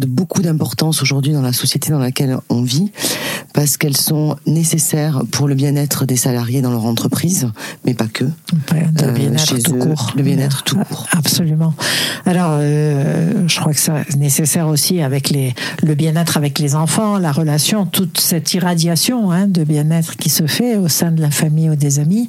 beaucoup 0.07 0.43
d'importance 0.43 1.03
aujourd'hui 1.03 1.33
dans 1.33 1.43
la 1.43 1.53
société 1.53 1.91
dans 1.91 1.99
laquelle 1.99 2.37
on 2.49 2.63
vit, 2.63 2.93
parce 3.53 3.77
qu'elles 3.77 3.97
sont 3.97 4.37
nécessaires 4.47 5.23
pour 5.31 5.49
le 5.49 5.55
bien-être 5.55 6.05
des 6.05 6.17
salariés 6.17 6.61
dans 6.63 6.71
leur 6.71 6.85
entreprise, 6.85 7.49
mais 7.85 7.95
pas 7.95 8.07
que. 8.07 8.25
Ouais, 8.25 8.87
de 8.93 9.05
Euh, 9.05 9.13
bien-être 9.13 9.59
tout 9.63 9.75
eux, 9.75 9.79
court. 9.79 10.13
le 10.17 10.23
bien-être 10.23 10.63
tout 10.65 10.77
court. 10.77 11.07
Absolument. 11.13 11.75
Alors, 12.27 12.59
euh, 12.61 13.49
je 13.49 13.61
crois 13.61 13.73
que 13.73 13.81
c'est 13.81 14.17
nécessaire 14.17 14.69
aussi 14.69 15.01
avec 15.01 15.31
les, 15.31 15.55
le 15.83 15.95
bien-être 15.95 16.37
avec 16.37 16.59
les 16.59 16.75
enfants, 16.75 17.19
la 17.19 17.33
relation, 17.33 17.87
toute 17.87 18.21
cette 18.21 18.53
irradiation 18.55 19.31
hein, 19.31 19.47
de 19.47 19.65
bien-être 19.65 20.17
qui 20.17 20.29
se 20.31 20.47
fait 20.47 20.77
au 20.77 20.89
sein 20.89 21.11
de 21.13 21.21
la 21.21 21.31
famille 21.31 21.71
ou 21.71 21.77
des 21.77 21.99
amis. 21.99 22.29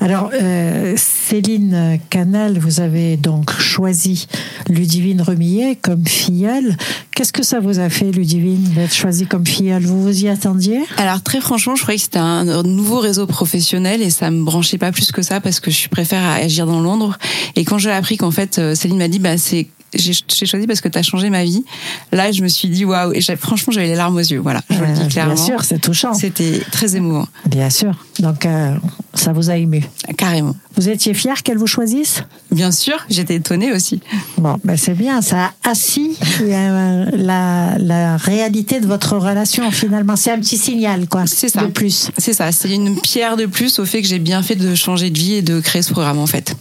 Alors, 0.00 0.30
euh, 0.40 0.94
Céline 0.96 1.98
Canal, 2.10 2.58
vous 2.58 2.80
avez 2.80 3.16
donc 3.16 3.52
choisi 3.52 4.26
Ludivine 4.68 5.22
Remillet 5.22 5.76
comme 5.80 6.04
filleule. 6.06 6.76
Qu'est-ce 7.14 7.32
que 7.32 7.42
ça 7.42 7.60
vous 7.60 7.78
a 7.80 7.88
fait, 7.88 8.12
Ludivine, 8.12 8.62
d'être 8.74 8.94
choisie 8.94 9.26
comme 9.26 9.46
filleule? 9.46 9.82
Vous 9.82 10.02
vous 10.02 10.24
y 10.24 10.28
attendiez? 10.28 10.80
Alors 10.96 11.22
très 11.22 11.40
franchement, 11.40 11.74
je 11.74 11.82
croyais 11.82 11.98
que 11.98 12.04
c'était 12.04 12.18
un 12.18 12.62
nouveau 12.62 13.00
réseau 13.00 13.26
professionnel 13.26 14.02
et 14.02 14.10
ça 14.10 14.30
me 14.30 14.44
branchait 14.44 14.78
pas 14.78 14.92
plus 14.92 15.10
que 15.12 15.22
ça 15.22 15.40
parce 15.40 15.60
que 15.60 15.70
je 15.70 15.88
préfère 15.88 16.24
agir 16.24 16.66
dans 16.66 16.80
l'ombre. 16.80 17.18
Et 17.56 17.64
quand 17.64 17.78
j'ai 17.78 17.90
appris 17.90 18.16
qu'en 18.16 18.30
fait 18.30 18.58
euh, 18.58 18.74
Céline 18.74 18.98
m'a 18.98 19.08
dit 19.08 19.18
bah 19.18 19.36
c'est 19.36 19.66
j'ai 19.94 20.12
choisi 20.46 20.66
parce 20.66 20.80
que 20.80 20.88
tu 20.88 20.98
as 20.98 21.02
changé 21.02 21.30
ma 21.30 21.44
vie. 21.44 21.64
Là, 22.12 22.30
je 22.32 22.42
me 22.42 22.48
suis 22.48 22.68
dit 22.68 22.84
waouh 22.84 23.12
et 23.14 23.20
franchement, 23.36 23.72
j'avais 23.72 23.86
les 23.88 23.94
larmes 23.94 24.16
aux 24.16 24.20
yeux. 24.20 24.38
Voilà, 24.40 24.60
je 24.70 24.78
le 24.78 24.84
Euh, 24.84 24.92
dis 24.92 25.08
clairement. 25.08 25.34
Bien 25.34 25.44
sûr, 25.44 25.64
c'est 25.64 25.78
touchant. 25.80 26.14
C'était 26.14 26.60
très 26.70 26.96
émouvant, 26.96 27.26
Bien 27.46 27.70
sûr. 27.70 27.92
Donc, 28.18 28.44
euh, 28.46 28.74
ça 29.14 29.32
vous 29.32 29.50
a 29.50 29.56
ému. 29.56 29.82
carrément. 30.16 30.54
Vous 30.76 30.88
étiez 30.88 31.14
fière 31.14 31.42
qu'elle 31.42 31.58
vous 31.58 31.66
choisisse? 31.66 32.22
Bien 32.52 32.70
sûr, 32.70 32.96
j'étais 33.10 33.36
étonnée 33.36 33.72
aussi. 33.72 34.00
Bon, 34.36 34.56
ben 34.64 34.76
c'est 34.76 34.94
bien, 34.94 35.22
ça 35.22 35.52
a 35.64 35.70
assis 35.70 36.16
euh, 36.40 37.06
la, 37.14 37.76
la 37.78 38.16
réalité 38.16 38.80
de 38.80 38.86
votre 38.86 39.16
relation 39.16 39.70
finalement. 39.70 40.16
C'est 40.16 40.30
un 40.32 40.38
petit 40.38 40.58
signal, 40.58 41.08
quoi. 41.08 41.26
C'est 41.26 41.48
ça. 41.48 41.62
De 41.62 41.66
plus. 41.68 42.10
C'est 42.18 42.32
ça, 42.32 42.52
c'est 42.52 42.70
une 42.70 43.00
pierre 43.00 43.36
de 43.36 43.46
plus 43.46 43.78
au 43.78 43.84
fait 43.84 44.02
que 44.02 44.08
j'ai 44.08 44.18
bien 44.18 44.42
fait 44.42 44.54
de 44.56 44.74
changer 44.74 45.10
de 45.10 45.18
vie 45.18 45.34
et 45.34 45.42
de 45.42 45.60
créer 45.60 45.82
ce 45.82 45.92
programme 45.92 46.18
en 46.18 46.26
fait. 46.26 46.54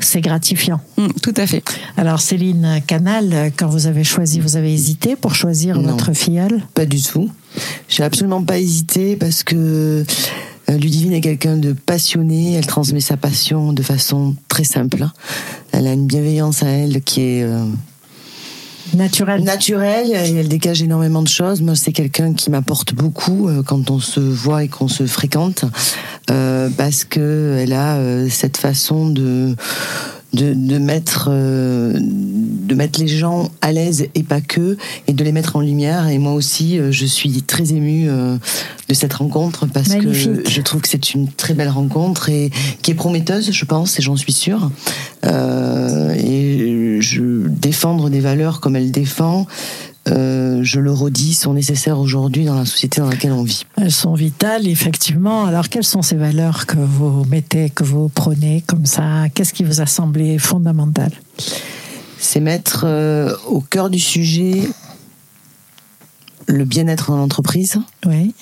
C'est 0.00 0.20
gratifiant. 0.20 0.80
Mm, 0.98 1.08
tout 1.22 1.34
à 1.36 1.46
fait. 1.46 1.62
Alors, 1.96 2.20
Céline 2.20 2.80
Canal, 2.86 3.50
quand 3.56 3.68
vous 3.68 3.86
avez 3.86 4.04
choisi, 4.04 4.40
vous 4.40 4.56
avez 4.56 4.72
hésité 4.72 5.16
pour 5.16 5.34
choisir 5.34 5.78
Non. 5.78 5.92
votre 5.92 6.12
filleule? 6.12 6.62
Pas 6.74 6.86
du 6.86 7.00
tout. 7.02 7.30
J'ai 7.88 8.02
absolument 8.02 8.42
pas 8.42 8.58
hésité 8.58 9.16
parce 9.16 9.42
que 9.42 10.04
euh, 10.68 10.76
Ludivine 10.76 11.12
est 11.12 11.20
quelqu'un 11.22 11.56
de 11.56 11.72
passionné. 11.72 12.54
Elle 12.54 12.66
transmet 12.66 13.00
sa 13.00 13.16
passion 13.16 13.72
de 13.72 13.82
façon 13.82 14.34
très 14.48 14.64
simple. 14.64 15.06
Elle 15.72 15.86
a 15.86 15.92
une 15.92 16.06
bienveillance 16.06 16.62
à 16.62 16.68
elle 16.68 17.00
qui 17.02 17.20
est 17.22 17.42
naturelle. 18.94 19.42
naturelle 19.42 20.10
et 20.10 20.34
elle 20.38 20.48
dégage 20.48 20.82
énormément 20.82 21.22
de 21.22 21.28
choses. 21.28 21.60
Moi, 21.62 21.74
c'est 21.74 21.92
quelqu'un 21.92 22.32
qui 22.34 22.50
m'apporte 22.50 22.94
beaucoup 22.94 23.48
euh, 23.48 23.62
quand 23.62 23.90
on 23.90 23.98
se 23.98 24.20
voit 24.20 24.64
et 24.64 24.68
qu'on 24.68 24.88
se 24.88 25.06
fréquente 25.06 25.64
euh, 26.30 26.68
parce 26.76 27.04
que 27.04 27.58
elle 27.60 27.72
a 27.72 27.96
euh, 27.96 28.28
cette 28.28 28.56
façon 28.56 29.08
de 29.08 29.54
de, 30.36 30.54
de 30.54 30.78
mettre 30.78 31.28
euh, 31.30 31.98
de 32.66 32.74
mettre 32.74 33.00
les 33.00 33.08
gens 33.08 33.50
à 33.62 33.72
l'aise 33.72 34.08
et 34.14 34.22
pas 34.22 34.40
que, 34.40 34.76
et 35.06 35.12
de 35.12 35.24
les 35.24 35.32
mettre 35.32 35.56
en 35.56 35.60
lumière. 35.60 36.08
Et 36.08 36.18
moi 36.18 36.32
aussi, 36.34 36.78
euh, 36.78 36.90
je 36.90 37.06
suis 37.06 37.42
très 37.42 37.72
émue 37.72 38.08
euh, 38.08 38.36
de 38.88 38.94
cette 38.94 39.14
rencontre 39.14 39.66
parce 39.66 39.88
Magnifique. 39.88 40.42
que 40.42 40.50
je 40.50 40.60
trouve 40.60 40.80
que 40.80 40.88
c'est 40.88 41.14
une 41.14 41.28
très 41.28 41.54
belle 41.54 41.68
rencontre 41.68 42.28
et 42.28 42.50
qui 42.82 42.90
est 42.90 42.94
prometteuse, 42.94 43.50
je 43.52 43.64
pense, 43.64 43.98
et 43.98 44.02
j'en 44.02 44.16
suis 44.16 44.32
sûre. 44.32 44.70
Euh, 45.24 46.14
et 46.14 46.98
je 47.00 47.46
défendre 47.48 48.10
des 48.10 48.20
valeurs 48.20 48.60
comme 48.60 48.76
elle 48.76 48.90
défend. 48.90 49.46
Euh, 50.08 50.60
je 50.62 50.78
le 50.80 50.92
redis, 50.92 51.34
sont 51.34 51.52
nécessaires 51.54 51.98
aujourd'hui 51.98 52.44
dans 52.44 52.54
la 52.54 52.64
société 52.64 53.00
dans 53.00 53.08
laquelle 53.08 53.32
on 53.32 53.42
vit. 53.42 53.64
Elles 53.76 53.90
sont 53.92 54.14
vitales, 54.14 54.66
effectivement. 54.68 55.44
Alors, 55.46 55.68
quelles 55.68 55.84
sont 55.84 56.02
ces 56.02 56.16
valeurs 56.16 56.66
que 56.66 56.76
vous 56.76 57.24
mettez, 57.24 57.70
que 57.70 57.82
vous 57.84 58.08
prenez 58.08 58.62
comme 58.66 58.86
ça? 58.86 59.28
Qu'est-ce 59.34 59.52
qui 59.52 59.64
vous 59.64 59.80
a 59.80 59.86
semblé 59.86 60.38
fondamental? 60.38 61.10
C'est 62.18 62.40
mettre 62.40 62.84
euh, 62.86 63.34
au 63.48 63.60
cœur 63.60 63.90
du 63.90 63.98
sujet 63.98 64.68
le 66.46 66.64
bien-être 66.64 67.10
dans 67.10 67.16
l'entreprise, 67.16 67.76
Oui, 68.06 68.32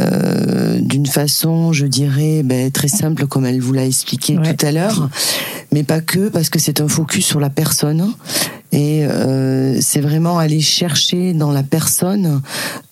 euh, 0.00 0.78
d'une 0.80 1.06
façon, 1.06 1.72
je 1.72 1.86
dirais, 1.86 2.42
ben, 2.44 2.70
très 2.70 2.88
simple, 2.88 3.26
comme 3.26 3.46
elle 3.46 3.60
vous 3.60 3.72
l'a 3.72 3.86
expliqué 3.86 4.36
Ouais. 4.38 4.54
tout 4.54 4.66
à 4.66 4.70
l'heure, 4.72 5.08
mais 5.72 5.82
pas 5.84 6.00
que, 6.00 6.28
parce 6.28 6.50
que 6.50 6.58
c'est 6.58 6.80
un 6.80 6.88
focus 6.88 7.24
sur 7.26 7.40
la 7.40 7.50
personne. 7.50 8.12
Et 8.72 9.04
euh, 9.04 9.78
c'est 9.80 10.00
vraiment 10.00 10.38
aller 10.38 10.60
chercher 10.60 11.32
dans 11.32 11.52
la 11.52 11.62
personne, 11.62 12.42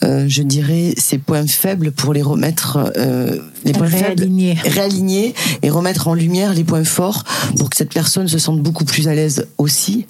euh, 0.02 0.24
je 0.26 0.42
dirais, 0.42 0.94
ses 0.96 1.18
points 1.18 1.46
faibles 1.46 1.92
pour 1.92 2.14
les 2.14 2.22
remettre, 2.22 2.92
euh, 2.96 3.38
les 3.64 3.72
points 3.72 3.88
faibles 3.88 4.26
réaligner 4.64 5.34
et 5.62 5.70
remettre 5.70 6.08
en 6.08 6.14
lumière 6.14 6.54
les 6.54 6.64
points 6.64 6.84
forts 6.84 7.24
pour 7.58 7.68
que 7.68 7.76
cette 7.76 7.92
personne 7.92 8.28
se 8.28 8.38
sente 8.38 8.62
beaucoup 8.62 8.84
plus 8.84 9.08
à 9.08 9.14
l'aise 9.14 9.48
aussi, 9.58 10.06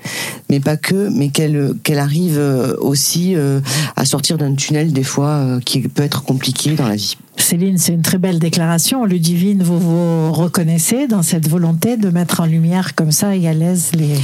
mais 0.50 0.60
pas 0.60 0.76
que, 0.76 1.08
mais 1.08 1.30
qu'elle 1.30 1.74
qu'elle 1.82 1.98
arrive 1.98 2.38
aussi 2.78 3.34
euh, 3.36 3.60
à 3.96 4.04
sortir 4.04 4.38
d'un 4.38 4.54
tunnel 4.54 4.92
des 4.92 5.02
fois 5.02 5.28
euh, 5.28 5.60
qui 5.60 5.80
peut 5.80 6.02
être 6.02 6.22
compliqué 6.22 6.74
dans 6.74 6.88
la 6.88 6.96
vie. 6.96 7.16
Céline, 7.38 7.78
c'est 7.78 7.92
une 7.92 8.02
très 8.02 8.18
belle 8.18 8.38
déclaration. 8.38 9.04
Ludivine, 9.04 9.62
vous 9.62 9.78
vous 9.78 10.32
reconnaissez 10.32 11.06
dans 11.06 11.22
cette 11.22 11.48
volonté 11.48 11.96
de 11.96 12.08
mettre 12.08 12.40
en 12.40 12.46
lumière 12.46 12.94
comme 12.94 13.12
ça 13.12 13.36
et 13.36 13.46
à 13.46 13.52
l'aise 13.52 13.90
les, 13.94 14.16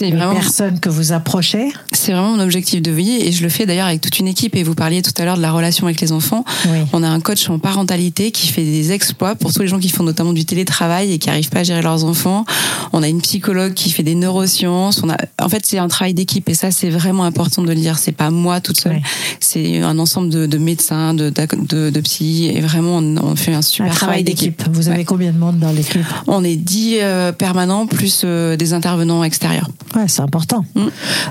les 0.00 0.16
vraiment 0.16 0.34
personnes 0.34 0.78
que 0.78 0.88
vous 0.88 1.12
approchez? 1.12 1.70
C'est 1.92 2.12
vraiment 2.12 2.36
mon 2.36 2.42
objectif 2.42 2.80
de 2.80 2.90
vie 2.90 3.16
et 3.20 3.32
je 3.32 3.42
le 3.42 3.48
fais 3.48 3.66
d'ailleurs 3.66 3.86
avec 3.88 4.00
toute 4.00 4.18
une 4.18 4.28
équipe. 4.28 4.54
Et 4.54 4.62
vous 4.62 4.74
parliez 4.74 5.02
tout 5.02 5.12
à 5.18 5.24
l'heure 5.24 5.36
de 5.36 5.42
la 5.42 5.50
relation 5.50 5.86
avec 5.86 6.00
les 6.00 6.12
enfants. 6.12 6.44
Oui. 6.66 6.78
On 6.92 7.02
a 7.02 7.08
un 7.08 7.20
coach 7.20 7.48
en 7.50 7.58
parentalité 7.58 8.30
qui 8.30 8.48
fait 8.48 8.62
des 8.62 8.92
exploits 8.92 9.34
pour 9.34 9.52
tous 9.52 9.62
les 9.62 9.68
gens 9.68 9.80
qui 9.80 9.88
font 9.88 10.04
notamment 10.04 10.32
du 10.32 10.44
télétravail 10.44 11.12
et 11.12 11.18
qui 11.18 11.30
arrivent 11.30 11.50
pas 11.50 11.60
à 11.60 11.64
gérer 11.64 11.82
leurs 11.82 12.04
enfants. 12.04 12.44
On 12.92 13.02
a 13.02 13.08
une 13.08 13.22
psychologue 13.22 13.74
qui 13.74 13.90
fait 13.90 14.04
des 14.04 14.14
neurosciences. 14.14 15.02
On 15.02 15.10
a, 15.10 15.16
en 15.40 15.48
fait, 15.48 15.66
c'est 15.66 15.78
un 15.78 15.88
travail 15.88 16.14
d'équipe 16.14 16.48
et 16.48 16.54
ça, 16.54 16.70
c'est 16.70 16.90
vraiment 16.90 17.24
important 17.24 17.62
de 17.62 17.68
le 17.68 17.74
dire. 17.74 17.98
C'est 17.98 18.12
pas 18.12 18.30
moi 18.30 18.60
toute 18.60 18.78
seule. 18.78 18.96
Oui. 18.96 19.02
C'est 19.40 19.80
un 19.80 19.98
ensemble 19.98 20.30
de, 20.30 20.46
de 20.46 20.58
médecins, 20.58 21.14
de, 21.14 21.30
de, 21.30 21.90
de 21.90 22.00
psy 22.00 22.57
et 22.58 22.60
vraiment, 22.60 22.96
on, 22.96 23.36
fait 23.36 23.54
un 23.54 23.62
super 23.62 23.92
Un 23.92 23.94
travail 23.94 24.24
d'équipe. 24.24 24.64
Vous 24.72 24.88
Ouais. 24.88 24.94
avez 24.94 25.04
combien 25.04 25.30
de 25.30 25.38
monde 25.38 25.60
dans 25.60 25.70
l'équipe 25.70 26.04
On 26.26 26.42
est 26.42 26.56
10 26.56 26.96
euh, 27.00 27.30
permanents 27.30 27.86
plus 27.86 28.22
euh, 28.24 28.56
des 28.56 28.72
intervenants 28.72 29.22
extérieurs. 29.22 29.70
Ouais, 29.94 30.08
c'est 30.08 30.22
important. 30.22 30.64
Mm. 30.74 30.86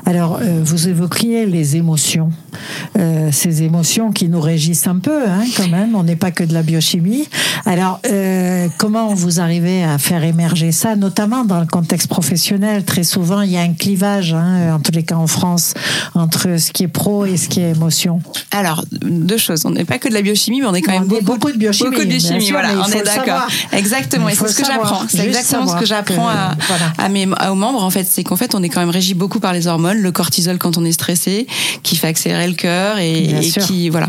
Alors, 0.06 0.40
euh, 0.42 0.62
vous 0.64 0.88
évoquiez 0.88 1.46
les 1.46 1.76
émotions, 1.76 2.32
ces 3.32 3.64
émotions 3.64 4.12
qui 4.14 4.30
nous 4.30 4.40
régissent 4.40 4.88
un 4.88 5.00
peu, 5.00 5.28
hein, 5.28 5.44
quand 5.58 5.68
même. 5.68 5.96
On 5.96 6.04
n'est 6.04 6.16
pas 6.16 6.32
que 6.32 6.46
de 6.46 6.54
la 6.54 6.64
biochimie. 6.64 7.28
Alors, 7.66 8.00
comment 8.78 9.14
vous 9.14 9.42
arrivez 9.42 9.84
à 9.84 9.98
faire 9.98 10.24
émerger 10.24 10.72
ça, 10.72 10.96
notamment 10.96 11.44
dans 11.44 11.60
le 11.60 11.68
contexte 11.68 12.08
professionnel? 12.08 12.86
Très 12.86 13.04
souvent, 13.04 13.42
il 13.42 13.52
y 13.52 13.58
a 13.58 13.62
un 13.62 13.74
clivage, 13.74 14.34
hein, 14.34 14.74
en 14.74 14.80
tous 14.80 14.94
les 14.94 15.04
cas 15.04 15.16
en 15.16 15.28
France, 15.28 15.74
entre 16.16 16.58
ce 16.58 16.72
qui 16.72 16.84
est 16.84 16.88
pro 16.88 17.26
et 17.26 17.36
ce 17.36 17.50
qui 17.50 17.60
est 17.60 17.72
émotion. 17.72 18.22
Alors, 18.52 18.86
deux 18.92 19.38
choses. 19.38 19.66
On 19.66 19.72
n'est 19.72 19.86
pas 19.86 20.00
que 20.00 20.08
de 20.08 20.14
la 20.14 20.22
biochimie, 20.22 20.62
mais 20.62 20.68
on 20.68 20.74
est 20.74 20.82
quand 20.82 20.94
même 20.94 21.08
beaucoup 21.22 21.52
de 21.52 21.58
biochimie, 21.58 21.90
Beaucoup 21.90 22.04
de 22.04 22.10
biochimie, 22.10 22.46
sûr, 22.46 22.54
voilà, 22.60 22.70
on 22.86 22.92
est 22.92 23.04
d'accord. 23.04 23.48
Exactement, 23.72 24.30
et 24.30 24.36
c'est 24.36 24.48
ce 24.48 24.56
que 24.56 24.66
j'apprends. 24.66 25.02
C'est 25.08 25.26
exactement 25.26 25.68
ce 25.68 25.76
que 25.80 25.86
j'apprends 25.86 26.28
à, 26.30 26.56
voilà. 26.68 26.94
à 26.98 27.10
mes, 27.10 27.28
à- 27.38 27.52
aux 27.52 27.56
membres, 27.56 27.84
en 27.84 27.89
fait. 27.89 28.06
C'est 28.10 28.24
qu'en 28.24 28.36
fait, 28.36 28.56
on 28.56 28.63
est 28.63 28.70
quand 28.70 28.80
même 28.80 28.89
régi 28.89 29.13
beaucoup 29.13 29.39
par 29.39 29.54
les 29.54 29.68
hormones, 29.68 29.98
le 30.00 30.12
cortisol 30.12 30.58
quand 30.58 30.78
on 30.78 30.86
est 30.86 30.91
stressé, 30.91 31.48
qui 31.84 31.96
fait 31.96 32.08
accélérer 32.08 32.48
le 32.48 32.54
cœur 32.54 33.00
et, 33.00 33.24
et 33.39 33.52
qui, 33.68 33.89
voilà. 33.89 34.08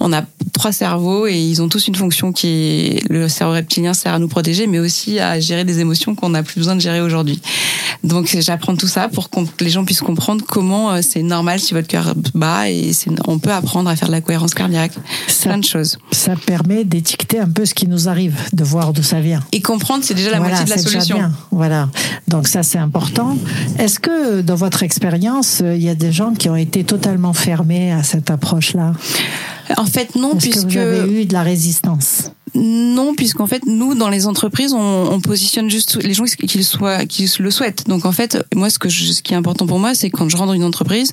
On 0.00 0.12
a 0.12 0.22
trois 0.52 0.72
cerveaux 0.72 1.26
et 1.26 1.36
ils 1.38 1.60
ont 1.62 1.68
tous 1.68 1.86
une 1.88 1.94
fonction 1.94 2.32
qui 2.32 2.48
est, 2.48 3.02
le 3.10 3.28
cerveau 3.28 3.54
reptilien 3.54 3.94
sert 3.94 4.14
à 4.14 4.18
nous 4.18 4.28
protéger, 4.28 4.66
mais 4.66 4.78
aussi 4.78 5.18
à 5.20 5.38
gérer 5.40 5.64
des 5.64 5.80
émotions 5.80 6.14
qu'on 6.14 6.30
n'a 6.30 6.42
plus 6.42 6.56
besoin 6.58 6.76
de 6.76 6.80
gérer 6.80 7.00
aujourd'hui. 7.00 7.40
Donc, 8.04 8.34
j'apprends 8.40 8.76
tout 8.76 8.88
ça 8.88 9.08
pour 9.08 9.28
que 9.30 9.40
les 9.60 9.70
gens 9.70 9.84
puissent 9.84 10.00
comprendre 10.00 10.44
comment 10.46 10.90
euh, 10.92 11.00
c'est 11.02 11.22
normal 11.22 11.60
si 11.60 11.74
votre 11.74 11.86
cœur 11.88 12.14
bat 12.34 12.70
et 12.70 12.92
on 13.26 13.38
peut 13.38 13.52
apprendre 13.52 13.90
à 13.90 13.96
faire 13.96 14.08
de 14.08 14.12
la 14.12 14.20
cohérence 14.20 14.54
cardiaque. 14.54 14.92
Ça- 15.28 15.50
Plein 15.50 15.58
de 15.58 15.64
choses. 15.64 15.98
Ça 16.12 16.34
permet 16.50 16.82
d'étiqueter 16.82 17.38
un 17.38 17.48
peu 17.48 17.64
ce 17.64 17.74
qui 17.74 17.86
nous 17.86 18.08
arrive, 18.08 18.34
de 18.52 18.64
voir 18.64 18.92
d'où 18.92 19.04
ça 19.04 19.20
vient. 19.20 19.40
Et 19.52 19.60
comprendre, 19.60 20.02
c'est 20.02 20.14
déjà 20.14 20.32
la 20.32 20.38
Voilà, 20.38 20.56
moitié 20.56 20.64
de 20.64 20.70
la 20.70 20.76
déjà 20.82 20.90
solution. 20.90 21.16
bien. 21.16 21.32
Voilà. 21.52 21.88
Donc 22.26 22.48
ça, 22.48 22.64
c'est 22.64 22.78
important. 22.78 23.36
Est-ce 23.78 24.00
que 24.00 24.40
dans 24.40 24.56
votre 24.56 24.82
expérience, 24.82 25.60
euh, 25.62 25.76
il 25.76 25.82
y 25.84 25.88
a 25.88 25.94
des 25.94 26.10
gens 26.10 26.34
qui 26.34 26.48
ont 26.48 26.56
été 26.56 26.82
totalement 26.82 27.34
fermés 27.34 27.92
à 27.92 28.02
cette 28.02 28.32
approche-là? 28.32 28.94
En 29.76 29.86
fait, 29.86 30.16
non, 30.16 30.34
puisque 30.34 30.66
vous 30.66 30.76
avez 30.76 31.22
eu 31.22 31.24
de 31.24 31.32
la 31.32 31.42
résistance? 31.44 32.32
Non, 32.54 33.14
puisqu'en 33.14 33.46
fait, 33.46 33.62
nous, 33.66 33.94
dans 33.94 34.08
les 34.08 34.26
entreprises, 34.26 34.72
on, 34.72 34.78
on 35.12 35.20
positionne 35.20 35.70
juste 35.70 36.02
les 36.02 36.14
gens 36.14 36.24
qu'ils 36.24 36.64
soient, 36.64 37.04
qu'ils 37.06 37.28
le 37.38 37.50
souhaitent. 37.50 37.84
Donc, 37.88 38.04
en 38.06 38.12
fait, 38.12 38.44
moi, 38.54 38.70
ce 38.70 38.78
que 38.78 38.88
je- 38.88 39.12
ce 39.12 39.22
qui 39.22 39.32
est 39.34 39.36
important 39.36 39.66
pour 39.66 39.78
moi, 39.78 39.94
c'est 39.94 40.10
quand 40.10 40.28
je 40.28 40.36
rentre 40.36 40.48
dans 40.48 40.54
une 40.54 40.64
entreprise, 40.64 41.12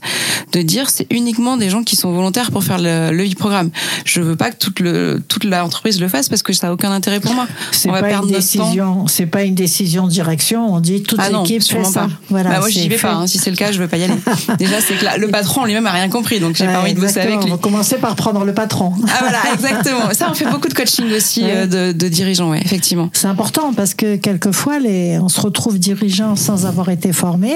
de 0.52 0.62
dire 0.62 0.89
c'est 0.89 1.08
uniquement 1.12 1.58
des 1.58 1.69
gens 1.69 1.84
qui 1.84 1.95
sont 1.95 2.12
volontaires 2.12 2.52
pour 2.52 2.63
faire 2.63 2.78
le, 2.80 3.12
le 3.12 3.26
e-programme. 3.26 3.69
Je 4.06 4.21
veux 4.21 4.36
pas 4.36 4.52
que 4.52 4.58
toute 4.58 4.80
le 4.80 5.21
toute 5.28 5.43
l'entreprise 5.43 6.00
le 6.00 6.08
fasse 6.08 6.30
parce 6.30 6.43
que 6.43 6.54
ça 6.54 6.69
a 6.69 6.73
aucun 6.73 6.91
intérêt 6.91 7.19
pour 7.19 7.34
moi. 7.34 7.47
C'est 7.71 7.89
pas 7.89 8.12
une 8.12 8.28
décision. 8.28 9.08
C'est 9.08 9.26
pas 9.26 9.43
une 9.43 9.56
décision 9.56 10.06
de 10.08 10.12
direction. 10.12 10.73
On 10.73 10.80
dit 10.80 11.04
toute 11.04 11.19
Ah 11.21 11.30
l'équipe 11.30 11.63
fait 11.63 11.84
ça. 11.84 12.02
pas. 12.02 12.10
Voilà. 12.30 12.50
bah 12.52 12.60
moi, 12.60 12.69
j'y 12.69 12.88
vais 12.88 12.97
pas. 12.97 13.13
hein. 13.13 13.28
Si 13.28 13.38
c'est 13.38 13.50
le 13.52 13.56
cas, 13.58 13.71
je 13.71 13.80
veux 13.80 13.88
pas 13.88 13.97
y 13.97 14.04
aller. 14.04 14.13
Déjà, 14.58 14.80
c'est 14.82 14.95
que 14.95 15.06
là, 15.06 15.17
le 15.17 15.28
patron 15.28 15.65
lui-même 15.65 15.86
a 15.88 15.91
rien 15.91 16.10
compris, 16.10 16.39
donc 16.39 16.56
j'ai 16.56 16.65
pas 16.65 16.82
envie 16.82 16.93
de 16.93 17.00
bosser 17.00 17.19
avec 17.19 17.36
lui. 17.43 17.45
On 17.52 17.56
va 17.56 17.58
commencer 17.58 17.97
par 17.97 18.15
prendre 18.15 18.43
le 18.43 18.54
patron. 18.54 18.93
Ah 19.08 19.17
voilà, 19.19 19.39
exactement. 19.54 20.10
Ça, 20.13 20.30
on 20.32 20.34
fait 20.34 20.45
beaucoup 20.50 20.67
de 20.67 20.73
coaching 20.73 21.06
aussi 21.13 21.27
Ouais. 21.36 21.52
euh, 21.56 21.92
de, 21.92 21.98
de 21.98 22.08
dirigeants, 22.08 22.50
ouais, 22.52 22.62
effectivement. 22.63 23.10
C'est 23.13 23.28
important 23.28 23.74
parce 23.74 23.94
que 23.94 24.16
quelquefois, 24.16 24.80
les, 24.80 25.20
on 25.20 25.30
se 25.30 25.42
retrouve 25.42 25.78
dirigeant 25.80 26.36
sans 26.36 26.66
avoir 26.66 26.90
été 26.90 27.13
formé. 27.13 27.54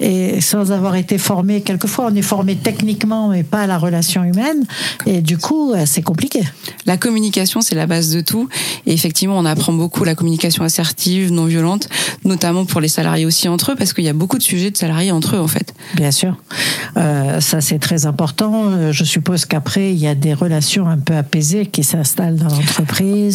Et 0.00 0.40
sans 0.40 0.72
avoir 0.72 0.96
été 0.96 1.18
formé, 1.18 1.60
quelquefois, 1.62 2.08
on 2.10 2.14
est 2.14 2.22
formé 2.22 2.56
techniquement, 2.56 3.28
mais 3.28 3.42
pas 3.42 3.62
à 3.62 3.66
la 3.66 3.78
relation 3.78 4.24
humaine. 4.24 4.64
Et 5.06 5.20
du 5.20 5.38
coup, 5.38 5.72
euh, 5.72 5.84
c'est 5.86 6.02
compliqué. 6.02 6.42
La 6.86 6.96
communication, 6.96 7.60
c'est 7.60 7.74
la 7.74 7.86
base 7.86 8.10
de 8.10 8.20
tout. 8.20 8.48
Et 8.86 8.92
effectivement, 8.92 9.38
on 9.38 9.44
apprend 9.44 9.72
beaucoup 9.72 10.04
la 10.04 10.14
communication 10.14 10.64
assertive, 10.64 11.32
non 11.32 11.44
violente, 11.46 11.88
notamment 12.24 12.64
pour 12.64 12.80
les 12.80 12.88
salariés 12.88 13.26
aussi 13.26 13.48
entre 13.48 13.72
eux, 13.72 13.76
parce 13.76 13.92
qu'il 13.92 14.04
y 14.04 14.08
a 14.08 14.12
beaucoup 14.12 14.38
de 14.38 14.42
sujets 14.42 14.70
de 14.70 14.76
salariés 14.76 15.12
entre 15.12 15.36
eux, 15.36 15.40
en 15.40 15.48
fait. 15.48 15.74
Bien 15.94 16.10
sûr. 16.10 16.36
Euh, 16.96 17.40
ça, 17.40 17.60
c'est 17.60 17.78
très 17.78 18.06
important. 18.06 18.92
Je 18.92 19.04
suppose 19.04 19.44
qu'après, 19.44 19.92
il 19.92 19.98
y 19.98 20.06
a 20.06 20.14
des 20.14 20.34
relations 20.34 20.88
un 20.88 20.98
peu 20.98 21.14
apaisées 21.14 21.66
qui 21.66 21.84
s'installent 21.84 22.36
dans 22.36 22.48
l'entreprise 22.48 22.89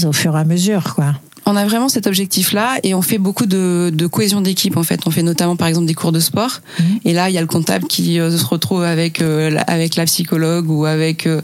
au 0.05 0.11
fur 0.11 0.35
et 0.35 0.39
à 0.39 0.43
mesure, 0.43 0.95
quoi. 0.95 1.13
On 1.47 1.55
a 1.55 1.65
vraiment 1.65 1.89
cet 1.89 2.07
objectif-là 2.07 2.77
et 2.83 2.93
on 2.95 3.01
fait 3.01 3.17
beaucoup 3.19 3.45
de, 3.45 3.91
de 3.93 4.07
cohésion 4.07 4.41
d'équipe 4.41 4.77
en 4.77 4.83
fait. 4.83 5.01
On 5.05 5.11
fait 5.11 5.21
notamment 5.23 5.55
par 5.55 5.67
exemple 5.67 5.85
des 5.85 5.93
cours 5.93 6.11
de 6.11 6.19
sport 6.19 6.61
et 7.03 7.13
là 7.13 7.29
il 7.29 7.33
y 7.33 7.37
a 7.37 7.41
le 7.41 7.47
comptable 7.47 7.85
qui 7.87 8.19
euh, 8.19 8.35
se 8.35 8.43
retrouve 8.45 8.83
avec 8.83 9.21
euh, 9.21 9.49
la- 9.51 9.61
avec 9.61 9.95
la 9.95 10.05
psychologue 10.05 10.69
ou 10.69 10.85
avec 10.85 11.27
euh, 11.27 11.41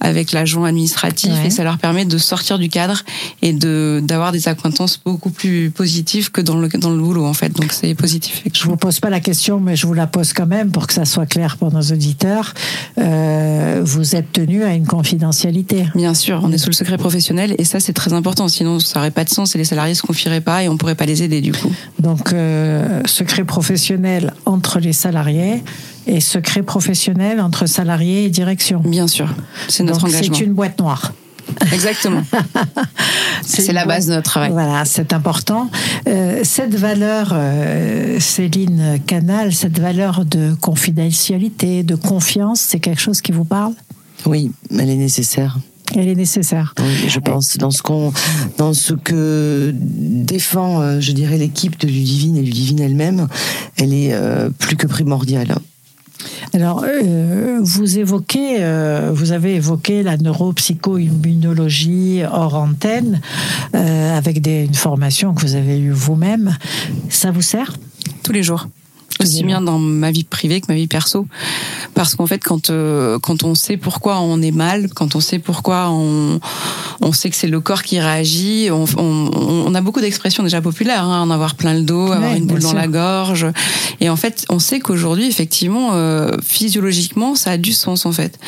avec 0.00 0.32
l'agent 0.32 0.64
administratif 0.64 1.30
Ouais. 1.32 1.46
et 1.48 1.50
ça 1.50 1.64
leur 1.64 1.78
permet 1.78 2.04
de 2.04 2.16
sortir 2.18 2.58
du 2.58 2.68
cadre 2.68 3.02
et 3.42 3.52
de 3.52 4.00
d'avoir 4.02 4.32
des 4.32 4.48
acquaintances 4.48 4.98
beaucoup 5.04 5.30
plus 5.30 5.70
positives 5.70 6.30
que 6.30 6.40
dans 6.40 6.56
le 6.56 6.68
dans 6.68 6.90
le 6.90 6.98
boulot 6.98 7.24
en 7.26 7.34
fait. 7.34 7.50
Donc 7.54 7.72
c'est 7.72 7.94
positif. 7.94 8.42
Je 8.54 8.64
vous 8.64 8.76
pose 8.76 9.00
pas 9.00 9.10
la 9.10 9.20
question, 9.20 9.60
mais 9.60 9.76
je 9.76 9.86
vous 9.86 9.94
la 9.94 10.06
pose 10.06 10.32
quand 10.32 10.46
même 10.46 10.70
pour 10.70 10.86
que 10.86 10.94
ça 10.94 11.04
soit 11.04 11.26
clair 11.26 11.56
pour 11.58 11.72
nos 11.72 11.82
auditeurs. 11.82 12.54
Euh, 12.98 13.80
vous 13.84 14.16
êtes 14.16 14.32
tenu 14.32 14.64
à 14.64 14.74
une 14.74 14.86
confidentialité. 14.86 15.86
Bien 15.94 16.14
sûr, 16.14 16.40
on 16.42 16.52
est 16.52 16.58
sous 16.58 16.70
le 16.70 16.74
secret 16.74 16.96
professionnel 16.98 17.54
et 17.58 17.64
ça 17.64 17.80
c'est 17.80 17.92
très 17.92 18.12
important. 18.12 18.48
Sinon 18.48 18.78
ça 18.80 19.00
aurait 19.00 19.10
pas 19.10 19.24
de 19.24 19.30
sens 19.30 19.41
et 19.54 19.58
les 19.58 19.64
salariés 19.64 19.94
se 19.94 20.02
confieraient 20.02 20.40
pas 20.40 20.62
et 20.62 20.68
on 20.68 20.76
pourrait 20.76 20.94
pas 20.94 21.06
les 21.06 21.22
aider 21.22 21.40
du 21.40 21.52
coup. 21.52 21.72
Donc, 21.98 22.32
euh, 22.32 23.00
secret 23.04 23.44
professionnel 23.44 24.32
entre 24.46 24.78
les 24.78 24.92
salariés 24.92 25.62
et 26.06 26.20
secret 26.20 26.62
professionnel 26.62 27.40
entre 27.40 27.66
salariés 27.66 28.24
et 28.24 28.30
direction. 28.30 28.80
Bien 28.84 29.06
sûr, 29.06 29.28
c'est 29.68 29.84
notre 29.84 30.00
Donc, 30.00 30.08
engagement. 30.10 30.34
c'est 30.36 30.44
une 30.44 30.54
boîte 30.54 30.78
noire. 30.78 31.12
Exactement. 31.72 32.22
c'est 33.44 33.72
la 33.72 33.84
base 33.84 34.06
de 34.06 34.14
notre 34.14 34.30
travail. 34.30 34.50
Voilà, 34.52 34.84
c'est 34.84 35.12
important. 35.12 35.70
Euh, 36.08 36.40
cette 36.44 36.74
valeur, 36.74 37.32
euh, 37.32 38.18
Céline 38.20 39.00
Canal, 39.06 39.52
cette 39.52 39.78
valeur 39.78 40.24
de 40.24 40.54
confidentialité, 40.60 41.82
de 41.82 41.94
confiance, 41.94 42.60
c'est 42.60 42.80
quelque 42.80 43.00
chose 43.00 43.20
qui 43.20 43.32
vous 43.32 43.44
parle? 43.44 43.74
Oui, 44.26 44.52
elle 44.70 44.88
est 44.88 44.96
nécessaire. 44.96 45.58
Elle 45.94 46.08
est 46.08 46.14
nécessaire. 46.14 46.74
Oui, 46.80 47.08
je 47.08 47.18
pense 47.18 47.58
dans 47.58 47.70
ce 47.70 47.82
qu'on, 47.82 48.12
dans 48.58 48.74
ce 48.74 48.94
que 48.94 49.74
défend, 49.74 50.80
euh, 50.80 51.00
je 51.00 51.12
dirais 51.12 51.38
l'équipe 51.38 51.78
de 51.80 51.86
Ludivine 51.86 52.36
et 52.36 52.42
Ludivine 52.42 52.80
elle-même, 52.80 53.28
elle 53.76 53.92
est 53.92 54.12
euh, 54.12 54.50
plus 54.58 54.76
que 54.76 54.86
primordiale. 54.86 55.56
Alors, 56.54 56.84
euh, 56.86 57.58
vous 57.62 57.98
évoquez, 57.98 58.58
euh, 58.60 59.10
vous 59.12 59.32
avez 59.32 59.56
évoqué 59.56 60.02
la 60.02 60.16
neuropsycho-immunologie 60.16 62.22
hors 62.30 62.54
antenne, 62.54 63.20
euh, 63.74 64.16
avec 64.16 64.40
des, 64.40 64.64
une 64.64 64.74
formation 64.74 65.34
que 65.34 65.40
vous 65.40 65.54
avez 65.54 65.78
eue 65.78 65.92
vous-même. 65.92 66.56
Ça 67.08 67.30
vous 67.30 67.42
sert? 67.42 67.76
Tous 68.22 68.32
les 68.32 68.42
jours 68.42 68.68
aussi 69.20 69.44
bien 69.44 69.60
dans 69.60 69.78
ma 69.78 70.10
vie 70.10 70.24
privée 70.24 70.60
que 70.60 70.66
ma 70.68 70.74
vie 70.74 70.86
perso 70.86 71.26
parce 71.94 72.14
qu'en 72.14 72.26
fait 72.26 72.38
quand 72.38 72.70
euh, 72.70 73.18
quand 73.18 73.44
on 73.44 73.54
sait 73.54 73.76
pourquoi 73.76 74.20
on 74.20 74.40
est 74.42 74.50
mal 74.50 74.88
quand 74.94 75.14
on 75.14 75.20
sait 75.20 75.38
pourquoi 75.38 75.90
on 75.90 76.40
on 77.00 77.12
sait 77.12 77.30
que 77.30 77.36
c'est 77.36 77.48
le 77.48 77.60
corps 77.60 77.82
qui 77.82 78.00
réagit 78.00 78.68
on, 78.70 78.84
on, 78.96 79.30
on 79.66 79.74
a 79.74 79.80
beaucoup 79.80 80.00
d'expressions 80.00 80.42
déjà 80.42 80.60
populaires 80.60 81.04
hein, 81.04 81.22
en 81.22 81.30
avoir 81.30 81.54
plein 81.54 81.74
le 81.74 81.82
dos 81.82 82.10
avoir 82.10 82.34
une 82.34 82.46
boule 82.46 82.60
dans 82.60 82.70
sûr. 82.70 82.78
la 82.78 82.88
gorge 82.88 83.46
et 84.00 84.08
en 84.08 84.16
fait 84.16 84.44
on 84.48 84.58
sait 84.58 84.80
qu'aujourd'hui 84.80 85.26
effectivement 85.26 85.90
euh, 85.92 86.30
physiologiquement 86.42 87.34
ça 87.34 87.52
a 87.52 87.56
du 87.56 87.72
sens 87.72 88.06
en 88.06 88.12
fait 88.12 88.38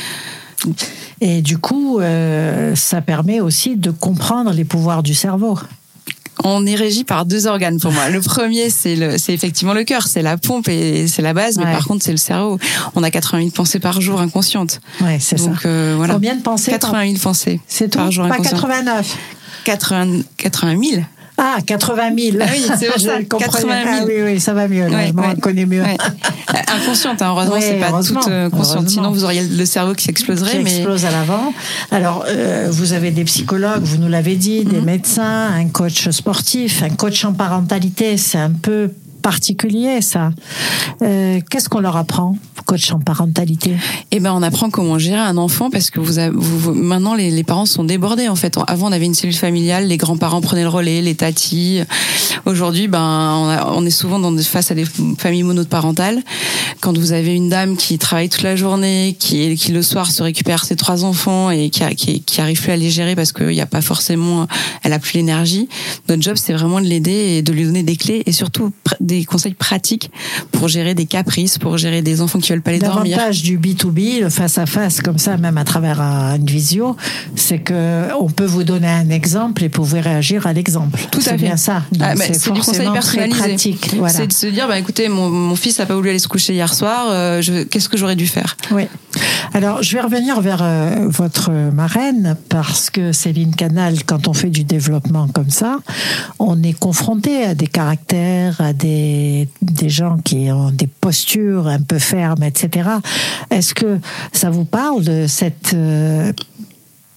Et 1.21 1.43
du 1.43 1.59
coup, 1.59 2.01
euh, 2.01 2.75
ça 2.75 3.01
permet 3.01 3.41
aussi 3.41 3.77
de 3.77 3.91
comprendre 3.91 4.53
les 4.53 4.65
pouvoirs 4.65 5.03
du 5.03 5.15
cerveau. 5.15 5.59
On 6.47 6.65
est 6.67 6.75
régi 6.75 7.05
par 7.05 7.25
deux 7.25 7.47
organes 7.47 7.81
pour 7.81 7.91
moi. 7.91 8.09
Le 8.11 8.21
premier, 8.21 8.69
c'est 8.71 8.97
le, 8.97 9.17
c'est 9.19 9.33
effectivement 9.33 9.73
le 9.73 9.83
cœur, 9.85 10.07
c'est 10.07 10.23
la 10.23 10.37
pompe 10.37 10.69
et 10.69 11.07
c'est 11.09 11.23
la 11.23 11.33
base, 11.33 11.57
mais 11.59 11.65
par 11.65 11.87
contre, 11.87 12.05
c'est 12.05 12.11
le 12.13 12.19
cerveau. 12.19 12.59
On 12.95 13.03
a 13.03 13.11
80 13.11 13.39
000 13.41 13.51
pensées 13.51 13.79
par 13.81 14.01
jour 14.01 14.21
inconscientes. 14.21 14.81
Ouais, 15.01 15.19
c'est 15.21 15.39
ça. 15.39 15.47
Donc 15.49 15.65
euh, 15.65 15.95
voilà. 15.97 16.15
Combien 16.15 16.37
de 16.37 16.43
pensées 16.43 16.71
par- 16.73 16.81
80 16.93 17.07
000 17.07 17.19
pensées 17.23 17.61
C'est 17.67 17.89
tout 17.91 17.99
par 17.99 18.11
jour 18.13 18.29
Pas 18.29 18.35
inconscientes. 18.35 18.61
89 18.61 19.17
80, 19.65 20.21
80 20.37 20.77
000 20.91 21.03
Ah, 21.37 21.57
80 21.67 22.11
000 22.17 22.37
Ah 22.41 22.45
oui, 22.53 22.63
c'est 22.79 22.87
ça, 22.99 23.19
Je 23.19 23.25
comprenais. 23.25 23.45
80 23.53 23.83
000. 23.85 23.97
Ah 24.01 24.05
oui, 24.07 24.15
oui, 24.25 24.41
ça 24.41 24.55
va 24.55 24.69
mieux. 24.69 24.87
Là, 24.89 24.97
Ouais, 24.99 25.07
je 25.09 25.13
m'en 25.13 25.23
ouais. 25.29 25.37
connais 25.41 25.67
mieux. 25.67 25.83
Ouais. 25.83 25.97
Inconsciente, 26.69 27.21
hein, 27.23 27.29
heureusement, 27.31 27.57
c'est 27.61 27.75
pas 27.81 27.89
heureusement, 27.91 28.21
toute 28.21 28.31
euh, 28.33 28.51
consciente. 28.51 28.89
Sinon, 28.89 29.11
vous 29.11 29.25
auriez 29.25 29.43
le 29.43 29.65
cerveau 29.65 29.95
qui 29.95 30.05
qui 30.05 30.11
exploserait. 30.11 30.61
mais 30.63 30.77
explose 30.77 31.05
à 31.07 31.11
l'avant. 31.11 31.53
Alors, 31.91 32.25
euh, 32.29 32.69
vous 32.71 32.93
avez 32.93 33.11
des 33.11 33.25
psychologues, 33.25 33.83
vous 33.83 33.97
nous 33.99 34.09
l'avez 34.09 34.37
dit, 34.37 34.65
des 34.65 34.81
médecins, 34.81 35.49
un 35.55 35.67
coach 35.69 36.09
sportif, 36.11 36.83
un 36.83 36.91
coach 36.91 37.25
en 37.25 37.33
parentalité, 37.33 38.17
c'est 38.17 38.39
un 38.39 38.51
peu 38.51 38.91
particulier 39.25 40.03
ça. 40.03 40.31
Euh, 41.03 41.41
Qu'est-ce 41.51 41.71
qu'on 41.71 41.81
leur 41.81 41.97
apprend, 41.97 42.37
coach 42.67 42.93
en 42.93 43.01
parentalité? 43.01 43.73
Eh 44.11 44.21
ben, 44.21 44.33
on 44.35 44.43
apprend 44.43 44.69
comment 44.69 44.99
gérer 44.99 45.19
un 45.19 45.39
enfant 45.39 45.71
parce 45.71 45.89
que 45.91 45.99
vous, 45.99 46.19
avez- 46.19 46.37
vous- 46.37 46.75
maintenant 46.75 47.15
les, 47.15 47.43
parents 47.43 47.65
sont 47.65 47.85
débordés 47.85 48.29
en 48.29 48.37
fait. 48.37 48.59
Avant, 48.67 48.89
on 48.89 48.93
avait 48.93 49.07
une 49.07 49.15
cellule 49.15 49.35
familiale, 49.35 49.87
les 49.89 49.97
grands-parents 49.97 50.43
prenaient 50.43 50.63
le 50.63 50.69
relais, 50.69 51.01
les 51.01 51.15
tatis. 51.15 51.81
Aujourd'hui, 52.45 52.87
ben, 52.87 53.01
on, 53.01 53.49
a- 53.49 53.73
on 53.75 53.87
est 53.87 53.91
souvent 53.91 54.19
dans 54.19 54.35
face 54.43 54.71
à 54.71 54.75
des 54.75 54.85
familles 55.17 55.43
monoparentales. 55.43 56.23
Quand 56.81 56.97
vous 56.99 57.13
avez 57.13 57.35
une 57.35 57.49
dame 57.49 57.79
qui 57.79 57.97
travaille 57.99 58.29
toute 58.29 58.43
la 58.43 58.57
journée, 58.57 59.17
qui, 59.19 59.55
qui 59.57 59.73
le 59.73 59.83
soir 59.83 60.11
se 60.11 60.23
récupère 60.23 60.65
ses 60.67 60.77
trois 60.77 61.05
enfants 61.05 61.51
et 61.51 61.71
qui, 61.71 61.83
qui, 61.97 62.21
qui 62.21 62.41
arrive 62.43 62.61
plus 62.61 62.73
à 62.73 62.77
les 62.77 62.91
gérer 62.91 63.17
parce 63.17 63.33
qu'il 63.33 63.47
n'y 63.49 63.61
a 63.63 63.67
pas 63.67 63.81
forcément, 63.81 64.47
elle 64.83 64.93
a 64.93 64.99
plus 64.99 65.15
l'énergie. 65.15 65.67
Notre 66.11 66.21
job, 66.23 66.37
c'est 66.37 66.53
vraiment 66.53 66.81
de 66.83 66.87
l'aider 66.87 67.37
et 67.39 67.43
de 67.43 67.53
lui 67.53 67.65
donner 67.65 67.83
des 67.83 67.97
clés 67.97 68.23
et 68.27 68.33
surtout 68.33 68.71
des 69.19 69.25
conseils 69.25 69.55
pratiques 69.55 70.11
pour 70.53 70.69
gérer 70.69 70.95
des 70.95 71.07
caprices, 71.07 71.59
pour 71.59 71.77
gérer 71.79 72.03
des 72.03 72.21
enfants 72.21 72.39
qui 72.39 72.51
veulent 72.53 72.63
pas 72.63 72.71
aller 72.71 72.79
dormir. 72.81 73.17
L'avantage 73.17 73.43
du 73.43 73.59
B2B, 73.59 74.21
le 74.23 74.31
face-à-face, 74.31 75.01
comme 75.01 75.19
ça, 75.19 75.37
même 75.37 75.59
à 75.59 75.65
travers 75.65 76.01
un- 76.01 76.37
une 76.37 76.47
visio, 76.47 76.97
c'est 77.37 77.59
que 77.59 78.09
on 78.21 78.29
peut 78.31 78.45
vous 78.45 78.65
donner 78.65 78.89
un 78.89 79.09
exemple 79.11 79.63
et 79.65 79.67
vous 79.69 79.73
pouvez 79.73 80.01
réagir 80.01 80.47
à 80.47 80.53
l'exemple. 80.53 80.99
Tout 81.11 81.19
à 81.19 81.23
C'est 81.23 81.31
fait. 81.31 81.37
bien 81.37 81.57
ça. 81.57 81.83
Ah, 82.01 82.15
bah, 82.15 82.25
c'est 82.27 82.35
c'est 82.35 82.51
du 82.53 82.61
conseil 82.61 82.91
personnalisé. 82.93 83.39
pratique. 83.39 83.95
Voilà. 83.97 84.13
C'est 84.15 84.27
de 84.27 84.33
se 84.33 84.47
dire, 84.47 84.67
bah 84.69 84.79
écoutez, 84.79 85.09
mon, 85.09 85.31
mon 85.31 85.57
fils 85.57 85.79
n'a 85.79 85.87
pas 85.87 85.95
voulu 85.95 86.11
aller 86.11 86.19
se 86.19 86.29
coucher 86.29 86.55
hier 86.55 86.73
soir. 86.73 87.07
euh, 87.11 87.43
Qu'est-ce 87.71 87.89
que 87.89 87.97
j'aurais 87.97 88.17
dû 88.17 88.27
faire? 88.27 88.57
Oui. 88.71 88.85
Alors, 89.53 89.83
je 89.83 89.95
vais 89.97 90.01
revenir 90.03 90.41
vers 90.41 90.61
euh, 90.63 91.07
votre 91.09 91.51
marraine 91.51 92.37
parce 92.49 92.91
que 92.91 93.13
Céline 93.13 93.55
Canal, 93.55 94.03
quand 94.05 94.27
on 94.29 94.33
fait 94.33 94.51
du 94.51 94.65
développement 94.65 95.29
comme 95.29 95.51
ça, 95.51 95.79
on 96.39 96.63
est 96.63 96.73
confronté 96.79 97.45
à 97.45 97.55
des 97.55 97.67
caractères, 97.69 98.61
à 98.61 98.73
des, 98.73 99.04
des 99.63 99.89
gens 99.89 100.19
qui 100.19 100.51
ont 100.51 100.71
des 100.71 100.87
postures 100.87 101.67
un 101.69 101.81
peu 101.81 101.99
fermes, 101.99 102.43
etc. 102.43 102.89
Est-ce 103.51 103.75
que 103.75 103.99
ça 104.33 104.51
vous 104.51 104.65
parle 104.65 105.05
de 105.05 105.27
cette 105.27 105.75
euh, 105.75 106.33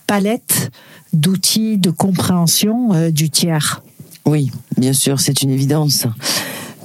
palette 0.05 0.71
d'outils 1.13 1.77
de 1.77 1.89
compréhension 1.89 2.93
euh, 2.93 3.11
du 3.11 3.29
tiers? 3.29 3.81
Oui, 4.25 4.51
bien 4.77 4.93
sûr, 4.93 5.19
c'est 5.19 5.41
une 5.41 5.51
évidence. 5.51 6.05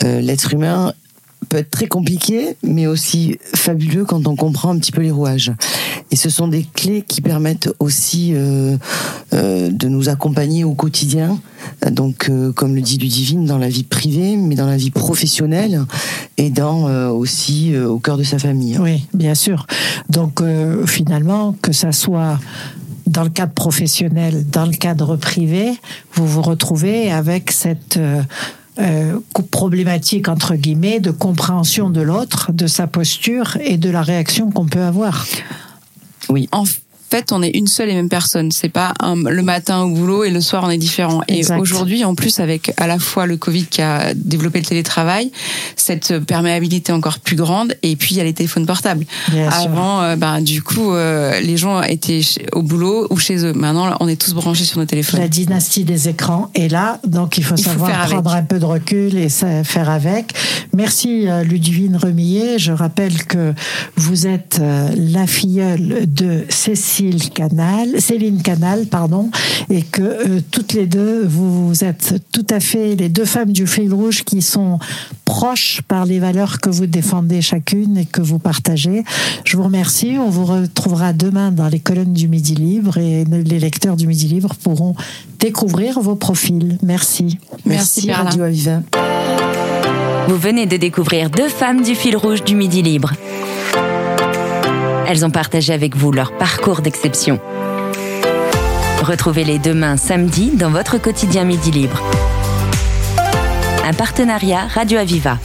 Euh, 0.04 0.20
L'être 0.20 0.54
humain 0.54 0.92
peut 1.48 1.58
être 1.58 1.70
très 1.70 1.86
compliqué, 1.86 2.56
mais 2.62 2.86
aussi 2.86 3.38
fabuleux 3.54 4.04
quand 4.04 4.26
on 4.26 4.36
comprend 4.36 4.70
un 4.70 4.78
petit 4.78 4.92
peu 4.92 5.02
les 5.02 5.10
rouages. 5.10 5.52
Et 6.10 6.16
ce 6.16 6.28
sont 6.28 6.46
des 6.46 6.64
clés 6.64 7.02
qui 7.06 7.22
permettent 7.22 7.70
aussi 7.78 8.32
euh, 8.34 8.76
euh, 9.32 9.70
de 9.70 9.88
nous 9.88 10.10
accompagner 10.10 10.62
au 10.62 10.74
quotidien. 10.74 11.40
Donc, 11.90 12.28
euh, 12.28 12.52
comme 12.52 12.74
le 12.74 12.82
dit 12.82 12.98
Ludivine, 12.98 13.46
dans 13.46 13.56
la 13.56 13.70
vie 13.70 13.82
privée, 13.82 14.36
mais 14.36 14.54
dans 14.54 14.66
la 14.66 14.76
vie 14.76 14.90
professionnelle 14.90 15.84
et 16.36 16.50
dans 16.50 17.10
aussi 17.10 17.76
au 17.76 17.98
cœur 17.98 18.16
de 18.16 18.24
sa 18.24 18.38
famille. 18.38 18.78
Oui, 18.78 19.06
bien 19.14 19.34
sûr. 19.34 19.66
Donc 20.08 20.42
finalement, 20.86 21.54
que 21.62 21.72
ça 21.72 21.92
soit 21.92 22.38
dans 23.06 23.22
le 23.22 23.30
cadre 23.30 23.52
professionnel, 23.52 24.46
dans 24.50 24.66
le 24.66 24.72
cadre 24.72 25.16
privé, 25.16 25.72
vous 26.14 26.26
vous 26.26 26.42
retrouvez 26.42 27.10
avec 27.10 27.50
cette 27.52 27.98
euh, 28.78 29.18
problématique 29.50 30.28
entre 30.28 30.54
guillemets 30.54 31.00
de 31.00 31.10
compréhension 31.10 31.90
de 31.90 32.00
l'autre, 32.00 32.52
de 32.52 32.66
sa 32.66 32.86
posture 32.86 33.56
et 33.60 33.76
de 33.76 33.90
la 33.90 34.02
réaction 34.02 34.50
qu'on 34.50 34.66
peut 34.66 34.82
avoir. 34.82 35.26
En 36.52 36.64
fait, 37.12 37.30
on 37.32 37.42
est 37.42 37.50
une 37.50 37.66
seule 37.66 37.90
et 37.90 37.94
même 37.94 38.08
personne. 38.08 38.50
C'est 38.52 38.68
pas 38.70 38.94
un- 39.00 39.16
le 39.16 39.42
matin 39.42 39.82
au 39.82 39.90
boulot 39.90 40.24
et 40.24 40.30
le 40.30 40.40
soir 40.40 40.64
on 40.64 40.70
est 40.70 40.78
différent. 40.78 41.20
Et 41.28 41.42
aujourd'hui, 41.60 42.04
en 42.04 42.14
plus, 42.14 42.40
avec 42.40 42.72
à 42.78 42.86
la 42.86 42.98
fois 42.98 43.26
le 43.26 43.36
Covid 43.36 43.66
qui 43.66 43.82
a 43.82 44.14
développé 44.14 44.58
le 44.60 44.64
télétravail, 44.64 45.30
cette 45.76 46.18
perméabilité 46.20 46.90
encore 46.92 47.18
plus 47.18 47.36
grande, 47.36 47.74
et 47.82 47.96
puis 47.96 48.14
il 48.14 48.18
y 48.18 48.20
a 48.20 48.24
les 48.24 48.32
téléphones 48.32 48.64
portables. 48.66 49.04
Bien. 49.30 49.48
Avant, 49.50 50.00
euh, 50.02 50.16
ben, 50.16 50.40
du 50.40 50.62
coup, 50.62 50.92
euh, 50.94 51.38
les 51.40 51.56
gens 51.58 51.82
étaient 51.82 52.22
au 52.52 52.62
boulot 52.62 53.06
ou 53.10 53.16
chez 53.18 53.44
eux. 53.44 53.52
Maintenant, 53.52 53.94
on 54.00 54.08
est 54.08 54.20
tous 54.20 54.32
branchés 54.34 54.64
sur 54.64 54.78
nos 54.78 54.86
téléphones. 54.86 55.20
La 55.20 55.28
dynastie 55.28 55.84
des 55.84 56.08
écrans 56.08 56.50
est 56.54 56.68
là, 56.68 56.98
donc 57.06 57.36
il 57.38 57.44
faut 57.44 57.54
Il 57.56 57.64
faut 57.64 57.70
savoir 57.70 57.90
avec. 58.00 58.12
prendre 58.12 58.34
un 58.34 58.42
peu 58.42 58.58
de 58.58 58.64
recul 58.64 59.16
et 59.18 59.28
faire 59.28 59.90
avec. 59.90 60.32
Merci 60.74 61.28
euh, 61.28 61.44
Ludivine 61.44 61.96
Remillet. 61.96 62.58
Je 62.58 62.72
rappelle 62.72 63.24
que 63.24 63.52
vous 63.96 64.26
êtes 64.26 64.58
euh, 64.62 64.88
la 64.96 65.26
filleule 65.26 66.06
de 66.06 66.44
Cécile 66.48 67.01
Canal, 67.34 68.00
Céline 68.00 68.42
Canal, 68.42 68.86
pardon, 68.86 69.30
et 69.70 69.82
que 69.82 70.02
euh, 70.02 70.40
toutes 70.50 70.72
les 70.72 70.86
deux, 70.86 71.26
vous 71.26 71.84
êtes 71.84 72.14
tout 72.32 72.46
à 72.50 72.60
fait 72.60 72.96
les 72.96 73.08
deux 73.08 73.24
femmes 73.24 73.52
du 73.52 73.66
fil 73.66 73.92
rouge 73.92 74.24
qui 74.24 74.42
sont 74.42 74.78
proches 75.24 75.80
par 75.88 76.04
les 76.04 76.18
valeurs 76.18 76.60
que 76.60 76.70
vous 76.70 76.86
défendez 76.86 77.42
chacune 77.42 77.96
et 77.96 78.04
que 78.04 78.20
vous 78.20 78.38
partagez. 78.38 79.04
Je 79.44 79.56
vous 79.56 79.62
remercie. 79.62 80.16
On 80.18 80.30
vous 80.30 80.44
retrouvera 80.44 81.12
demain 81.12 81.52
dans 81.52 81.68
les 81.68 81.80
colonnes 81.80 82.12
du 82.12 82.28
Midi 82.28 82.54
Libre 82.54 82.98
et 82.98 83.24
les 83.24 83.58
lecteurs 83.58 83.96
du 83.96 84.06
Midi 84.06 84.28
Libre 84.28 84.54
pourront 84.62 84.94
découvrir 85.38 86.00
vos 86.00 86.16
profils. 86.16 86.78
Merci. 86.82 87.38
Merci. 87.64 88.10
Radio 88.12 88.44
Aviva. 88.44 88.82
Vous 90.28 90.36
venez 90.36 90.66
de 90.66 90.76
découvrir 90.76 91.30
deux 91.30 91.48
femmes 91.48 91.82
du 91.82 91.94
fil 91.94 92.16
rouge 92.16 92.44
du 92.44 92.54
Midi 92.54 92.82
Libre. 92.82 93.12
Elles 95.06 95.24
ont 95.24 95.30
partagé 95.30 95.72
avec 95.72 95.96
vous 95.96 96.12
leur 96.12 96.36
parcours 96.36 96.80
d'exception. 96.80 97.40
Retrouvez-les 99.02 99.58
demain 99.58 99.96
samedi 99.96 100.50
dans 100.54 100.70
votre 100.70 100.98
quotidien 100.98 101.44
Midi 101.44 101.70
Libre. 101.70 102.00
Un 103.84 103.92
partenariat 103.92 104.66
Radio 104.68 104.98
Aviva. 104.98 105.38